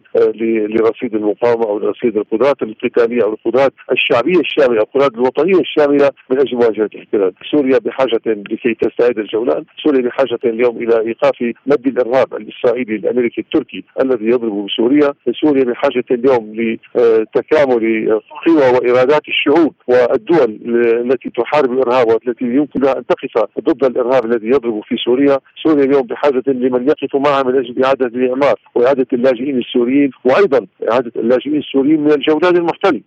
لرصيد 0.67 1.15
المقاومة 1.15 1.65
أو 1.65 1.79
لرصيد 1.79 2.17
القدرات 2.17 2.61
القتالية 2.61 3.23
أو 3.23 3.33
القدرات 3.33 3.73
الشعبية 3.91 4.39
الشاملة 4.39 4.81
القدرات 4.81 5.13
الوطنية 5.13 5.59
الشاملة 5.59 6.09
من 6.29 6.39
أجل 6.39 6.57
مواجهة 6.57 6.89
الاحتلال، 6.95 7.33
سوريا 7.51 7.77
بحاجة 7.77 8.21
لكي 8.25 8.73
تستعيد 8.73 9.19
الجولان، 9.19 9.63
سوريا 9.83 10.01
بحاجة 10.01 10.39
اليوم 10.45 10.77
إلى 10.77 10.99
إيقاف 10.99 11.53
مد 11.67 11.87
الإرهاب 11.87 12.33
الإسرائيلي 12.33 12.95
الأمريكي 12.95 13.41
التركي 13.41 13.83
الذي 14.01 14.25
يضرب 14.25 14.65
بسوريا، 14.65 15.13
سوريا 15.41 15.63
بحاجة 15.63 16.05
اليوم 16.11 16.55
لتكامل 16.55 17.83
قوى 18.45 18.69
وإرادات 18.73 19.21
الشعوب 19.27 19.73
والدول 19.87 20.59
التي 21.05 21.29
تحارب 21.29 21.71
الإرهاب 21.71 22.07
والتي 22.07 22.45
يمكن 22.45 22.87
أن 22.87 23.03
تقف 23.13 23.49
ضد 23.59 23.85
الإرهاب 23.85 24.25
الذي 24.25 24.47
يضرب 24.47 24.81
في 24.83 24.95
سوريا، 24.97 25.39
سوريا 25.63 25.85
اليوم 25.85 26.01
بحاجة 26.01 26.43
لمن 26.47 26.87
يقف 26.87 27.15
معها 27.15 27.43
من 27.43 27.55
أجل 27.55 27.83
إعادة 27.83 28.05
الإعمار 28.05 28.55
وإعادة 28.75 29.07
اللاجئين 29.13 29.57
السوريين 29.57 30.11
وأيضا 30.25 30.65
إعادة 30.91 31.11
اللاجئين 31.15 31.57
السوريين 31.57 32.01
من 32.03 32.11
الجولان 32.11 32.57
المحتل 32.57 33.01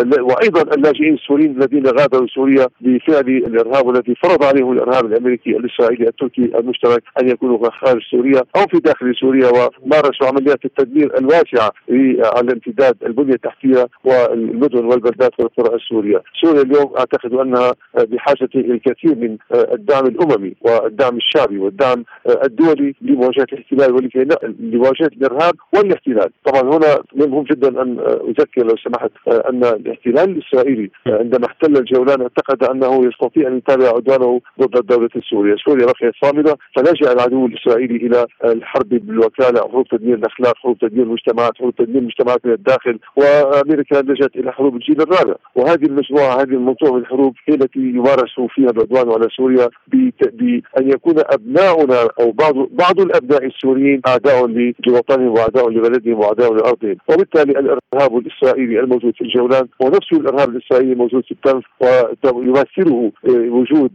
وأيضا 0.00 0.74
اللاجئين 0.74 1.14
السوريين 1.14 1.50
الذين 1.50 1.86
غادروا 1.86 2.26
سوريا 2.26 2.66
بفعل 2.80 3.28
الإرهاب 3.28 3.90
الذي 3.90 4.14
فرض 4.14 4.44
عليهم 4.44 4.72
الإرهاب 4.72 5.06
الأمريكي 5.06 5.50
الإسرائيلي 5.50 6.08
التركي 6.08 6.44
المشترك 6.58 7.02
أن 7.20 7.28
يكونوا 7.28 7.70
خارج 7.70 8.02
سوريا 8.10 8.42
أو 8.56 8.66
في 8.70 8.78
داخل 8.78 9.14
سوريا 9.14 9.48
ومارسوا 9.48 10.26
عمليات 10.26 10.64
التدمير 10.64 11.18
الواسعة 11.18 11.72
على 12.36 12.52
امتداد 12.52 12.94
البنية 13.06 13.34
التحتية 13.34 13.88
والمدن 14.04 14.84
والبلدات 14.84 15.32
والقرى 15.38 15.76
السورية، 15.76 16.22
سوريا 16.42 16.62
اليوم 16.62 16.92
أعتقد 16.98 17.34
أنها 17.34 17.72
بحاجة 17.94 18.48
الكثير 18.54 19.07
من 19.14 19.36
الدعم 19.72 20.06
الأممي 20.06 20.54
والدعم 20.60 21.16
الشعبي 21.16 21.58
والدعم 21.58 22.04
الدولي 22.44 22.94
لمواجهة 23.00 23.46
الاحتلال 23.52 24.10
لمواجهه 24.60 25.06
الإرهاب 25.06 25.54
والاحتلال، 25.74 26.30
طبعا 26.44 26.62
هنا 26.76 27.02
مهم 27.14 27.44
جدا 27.44 27.82
أن 27.82 27.98
أذكر 28.28 28.66
لو 28.66 28.76
سمحت 28.76 29.10
أن 29.28 29.64
الاحتلال 29.64 30.30
الإسرائيلي 30.30 30.90
عندما 31.06 31.46
احتل 31.46 31.76
الجولان 31.76 32.20
اعتقد 32.20 32.64
أنه 32.64 33.06
يستطيع 33.06 33.48
أن 33.48 33.56
يتابع 33.56 33.88
عدوانه 33.88 34.40
ضد 34.60 34.76
الدولة 34.76 35.10
السورية، 35.16 35.56
سوريا 35.64 35.86
بقيت 35.86 36.14
صامدة 36.24 36.56
فلجا 36.76 37.12
العدو 37.12 37.46
الإسرائيلي 37.46 37.96
إلى 37.96 38.26
الحرب 38.44 38.88
بالوكالة، 38.88 39.60
حروب 39.60 39.88
تدمير 39.88 40.14
الأخلاق، 40.14 40.56
حروب 40.56 40.78
تدمير 40.78 41.02
المجتمعات، 41.02 41.52
حروب 41.58 41.74
تدمير 41.74 41.98
المجتمعات 41.98 42.46
من 42.46 42.52
الداخل، 42.52 42.98
وأمريكا 43.16 43.96
لجت 43.96 44.36
إلى 44.36 44.52
حروب 44.52 44.74
الجيل 44.76 45.00
الرابع، 45.02 45.34
وهذه 45.54 45.84
المجموعة 45.84 46.34
هذه 46.34 46.50
المنظومه 46.50 46.92
من 46.92 47.00
الحروب 47.00 47.34
هي 47.46 47.54
التي 47.54 47.80
يمارس 47.80 48.40
فيها 48.54 48.70
العدوان. 48.70 48.97
على 48.98 49.28
سوريا 49.36 49.68
بان 49.86 50.62
يكون 50.78 51.14
أبناؤنا 51.18 52.08
أو 52.20 52.30
بعض 52.32 52.54
بعض 52.54 53.00
الأبناء 53.00 53.46
السوريين 53.46 54.00
أعداء 54.06 54.46
لوطنهم 54.86 55.28
وأعداء 55.28 55.68
لبلدهم 55.68 56.18
وأعداء 56.18 56.52
لأرضهم، 56.54 56.96
وبالتالي 57.08 57.52
الإرهاب 57.52 58.18
الإسرائيلي 58.18 58.80
الموجود 58.80 59.14
في 59.14 59.20
الجولان 59.20 59.66
هو 59.82 59.88
نفسه 59.88 60.16
الإرهاب 60.16 60.48
الإسرائيلي 60.48 60.92
الموجود 60.92 61.24
في 61.24 61.30
التنف 61.30 61.64
ويمثله 62.34 63.12
وجود 63.28 63.92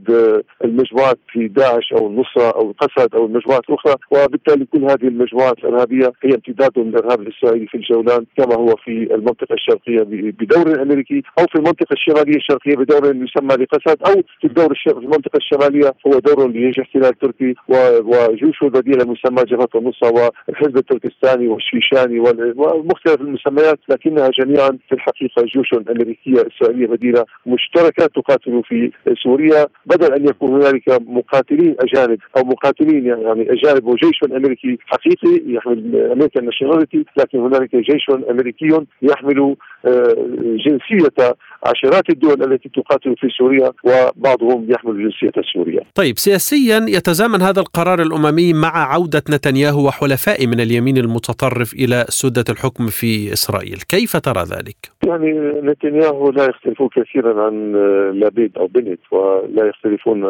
المجموعات 0.63 1.17
في 1.31 1.47
داعش 1.47 1.93
أو 1.93 2.07
النصره 2.07 2.49
أو 2.55 2.71
القسد 2.71 3.15
أو 3.15 3.25
المجموعات 3.25 3.61
الأخرى. 3.69 3.95
وبالتالي 4.11 4.65
كل 4.65 4.83
هذه 4.83 5.07
المجموعات 5.07 5.57
الإرهابية 5.59 6.11
هي 6.23 6.33
امتداد 6.33 6.79
من 6.79 6.87
الارهاب 6.87 7.21
الإسرائيلي 7.21 7.67
في 7.67 7.75
الجولان 7.77 8.25
كما 8.37 8.55
هو 8.55 8.75
في 8.75 9.15
المنطقة 9.15 9.53
الشرقية 9.53 10.03
بدور 10.39 10.81
امريكي 10.81 11.23
أو 11.39 11.45
في 11.45 11.55
المنطقة 11.55 11.93
الشمالية 11.93 12.35
الشرقية 12.35 12.75
بدور 12.75 13.15
يسمى 13.15 13.55
لقسد 13.55 13.97
أو 14.07 14.23
في 14.41 14.47
الدور 14.47 14.71
في 14.93 14.99
المنطقة 14.99 15.37
الشمالية 15.37 15.93
هو 16.07 16.19
دور 16.19 16.47
لجيش 16.47 16.79
احتلال 16.79 17.13
تركي 17.19 17.55
وجيوشه 18.03 18.63
البديلة 18.63 19.03
المسمى 19.03 19.43
جبهة 19.43 19.69
النصرة 19.75 20.11
والحزب 20.47 20.77
التركستاني 20.77 21.47
والشيشاني 21.47 22.19
ومختلف 22.55 23.21
المسميات 23.21 23.79
لكنها 23.89 24.29
جميعا 24.39 24.69
في 24.87 24.95
الحقيقة 24.95 25.43
جيوش 25.43 25.73
أمريكية 25.73 26.47
إسرائيلية 26.47 26.87
بديلة 26.87 27.25
مشتركة 27.45 28.05
تقاتل 28.05 28.61
في 28.63 28.91
سوريا. 29.23 29.67
بدل 29.85 30.13
أن 30.13 30.25
يكون 30.25 30.49
هنالك 30.49 31.01
مقاتلين 31.01 31.75
أجانب 31.79 32.17
أو 32.37 32.43
مقاتلين 32.43 33.05
يعني 33.05 33.51
أجانب 33.51 33.87
وجيش 33.87 34.19
أمريكي 34.23 34.77
حقيقي 34.85 35.53
يحمل 35.53 35.95
American 36.11 36.45
nationality 36.45 37.05
لكن 37.17 37.39
هنالك 37.39 37.75
جيش 37.75 38.05
أمريكي 38.29 38.85
يحمل 39.01 39.55
آه، 39.85 40.15
جنسية 40.43 41.33
عشرات 41.65 42.09
الدول 42.09 42.53
التي 42.53 42.69
تقاتل 42.69 43.15
في 43.17 43.27
سوريا 43.37 43.71
وبعضهم 43.83 44.71
يحمل 44.71 45.03
جنسية 45.03 45.41
سوريا. 45.53 45.81
طيب 45.95 46.17
سياسيا 46.17 46.85
يتزامن 46.87 47.41
هذا 47.41 47.59
القرار 47.59 48.01
الأممي 48.01 48.53
مع 48.53 48.93
عودة 48.93 49.23
نتنياهو 49.29 49.87
وحلفائه 49.87 50.47
من 50.47 50.59
اليمين 50.59 50.97
المتطرف 50.97 51.73
إلى 51.73 52.05
سدة 52.09 52.45
الحكم 52.49 52.87
في 52.87 53.33
إسرائيل، 53.33 53.77
كيف 53.89 54.17
ترى 54.17 54.43
ذلك؟ 54.43 54.77
يعني 55.07 55.31
نتنياهو 55.61 56.29
لا 56.29 56.43
يختلف 56.43 56.83
كثيرا 56.95 57.43
عن 57.43 57.71
لابيد 58.19 58.57
أو 58.57 58.67
بنت 58.67 58.99
ولا 59.11 59.65
يختلفون 59.67 60.25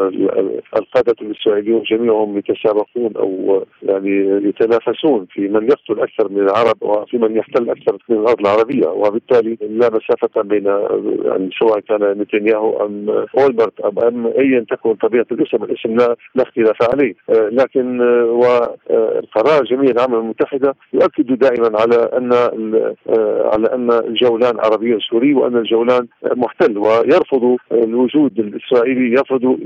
القادة 0.78 1.16
الاسرائيليون 1.22 1.84
جميعهم 1.84 2.38
يتسابقون 2.38 3.12
أو 3.16 3.64
يعني 3.84 4.42
يتنافسون 4.50 5.26
في 5.34 5.42
من 5.48 5.64
يقتل 5.64 6.00
أكثر 6.00 6.30
من 6.30 6.40
العرب 6.40 6.78
وفي 6.82 7.18
من 7.18 7.38
يحتل 7.38 7.70
أكثر 7.70 7.98
من 8.10 8.18
الأرض 8.18 8.40
العربية 8.40 8.88
وبالتالي 8.88 9.58
لا 9.62 9.90
مسافة 9.90 10.42
بين 10.42 10.68
يعني 11.24 11.50
سواء 11.60 11.80
كان 11.80 12.02
نتنياهو 12.22 12.86
أم 12.86 13.26
أولبرت 13.40 13.82
أم 13.82 14.28
ايا 14.28 14.66
تكن 14.70 14.94
طبيعة 14.94 15.26
الاسم 15.32 15.64
الاسم 15.64 15.96
لا, 15.96 16.16
لا 16.36 16.44
اختلاف 16.44 16.78
عليه. 16.94 17.14
لكن 17.30 18.02
والقرار 18.92 19.64
جميع 19.64 19.92
الامم 19.92 20.16
المتحدة 20.16 20.76
يؤكد 20.94 21.40
دائما 21.40 21.80
على 21.80 21.96
أن 21.96 22.34
على 23.54 23.74
أن 23.74 23.92
الجولان 23.92 24.60
عربي 24.60 24.98
سوري 25.10 25.34
وأن 25.34 25.58
الجولان 25.58 26.08
محتل 26.24 26.78
ويرفض 26.78 27.58
الوجود 27.72 28.40
الإسرائيلي 28.40 29.12
يرفض 29.12 29.58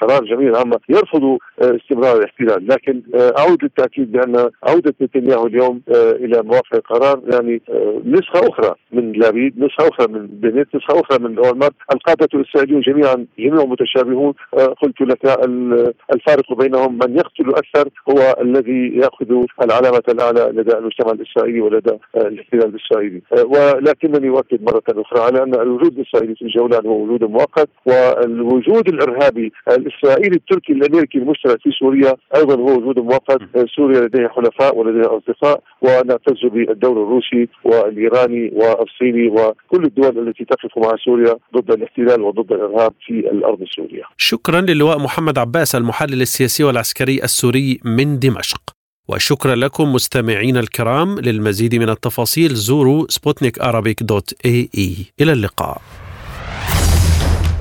قرار 0.00 0.24
جميع 0.24 0.48
العامه 0.50 0.78
يرفض 0.88 1.38
استمرار 1.60 2.16
الاحتلال. 2.16 2.66
لكن 2.68 3.02
أعود 3.38 3.62
للتأكيد 3.62 4.12
بأن 4.12 4.50
عودة 4.62 4.94
نتنياهو 5.02 5.46
اليوم 5.46 5.80
إلى 5.90 6.42
موافقه 6.42 6.76
القرار 6.76 7.20
يعني 7.32 7.62
نسخة 8.06 8.48
أخرى 8.48 8.74
من 8.92 9.12
لابيد 9.12 9.64
نسخة 9.64 9.88
أخرى 9.88 10.12
من 10.12 10.26
بنيت 10.26 10.66
نسخة 10.74 10.91
أخرى 11.00 11.18
من 11.18 11.38
اولمارت 11.38 11.74
القادة 11.94 12.28
الاسرائيليون 12.34 12.80
جميعا 12.80 13.26
جميعهم 13.38 13.70
متشابهون. 13.70 14.34
قلت 14.82 15.00
لك 15.00 15.24
الفارق 16.14 16.52
بينهم 16.58 16.98
من 17.04 17.16
يقتل 17.16 17.48
أكثر 17.48 17.88
هو 18.10 18.36
الذي 18.40 18.96
يأخذ 18.96 19.46
العلامة 19.62 20.02
الأعلى 20.08 20.52
لدى 20.52 20.78
المجتمع 20.78 21.12
الإسرائيلي 21.12 21.60
ولدى 21.60 21.98
الاحتلال 22.16 22.64
الإسرائيلي. 22.64 23.22
ولكنني 23.44 24.28
أؤكد 24.28 24.62
مرة 24.62 24.82
أخرى 24.88 25.20
على 25.20 25.42
أن 25.42 25.54
الوجود 25.54 25.98
الإسرائيلي 25.98 26.34
في 26.34 26.42
الجولان 26.42 26.86
هو 26.86 27.02
وجود 27.02 27.24
مؤقت 27.24 27.68
والوجود 27.86 28.88
الإرهابي 28.88 29.52
الإسرائيلي 29.68 30.36
التركي 30.36 30.72
الأمريكي 30.72 31.18
المشترك 31.18 31.60
في 31.60 31.70
سوريا 31.70 32.14
أيضا 32.36 32.54
هو 32.54 32.76
وجود 32.76 32.98
مؤقت. 33.00 33.40
سوريا 33.76 34.00
لديها 34.00 34.28
حلفاء 34.28 34.78
ولديها 34.78 35.16
أصدقاء 35.16 35.60
ونعتز 35.82 36.46
بالدور 36.52 37.02
الروسي 37.02 37.48
والإيراني 37.64 38.52
والصيني 38.54 39.28
وكل 39.28 39.84
الدول 39.84 40.28
التي 40.28 40.44
تقف 40.44 40.78
مع 40.82 40.96
سوريا 41.04 41.36
ضد 41.56 41.70
الاحتلال 41.70 42.22
وضد 42.22 42.52
الإرهاب 42.52 42.92
في 43.06 43.12
الأرض 43.12 43.60
السورية. 43.62 44.02
شكرا 44.16 44.60
للواء 44.60 44.98
محمد 44.98 45.38
عباس 45.38 45.74
المحلل 45.74 46.22
السياسي 46.22 46.64
والعسكري 46.64 47.22
السوري 47.24 47.80
من 47.84 48.18
دمشق. 48.18 48.60
وشكرا 49.08 49.54
لكم 49.54 49.92
مستمعينا 49.92 50.60
الكرام 50.60 51.18
للمزيد 51.18 51.74
من 51.74 51.88
التفاصيل 51.88 52.54
زوروا 52.54 53.06
سبوتنيك 53.08 53.58
dot 54.02 54.34
ae 54.44 54.96
إلى 55.20 55.32
اللقاء 55.32 55.82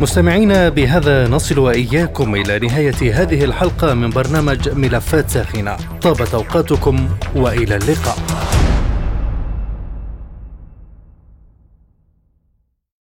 مستمعينا 0.02 0.70
بهذا 0.70 1.28
نصل 1.28 1.60
وإياكم 1.60 2.36
إلى 2.36 2.60
نهاية 2.60 3.14
هذه 3.14 3.44
الحلقة 3.44 3.94
من 3.94 4.10
برنامج 4.10 4.70
ملفات 4.70 5.30
ساخنة 5.30 5.78
طابت 6.02 6.34
أوقاتكم 6.34 7.10
وإلى 7.36 7.76
اللقاء 7.76 8.18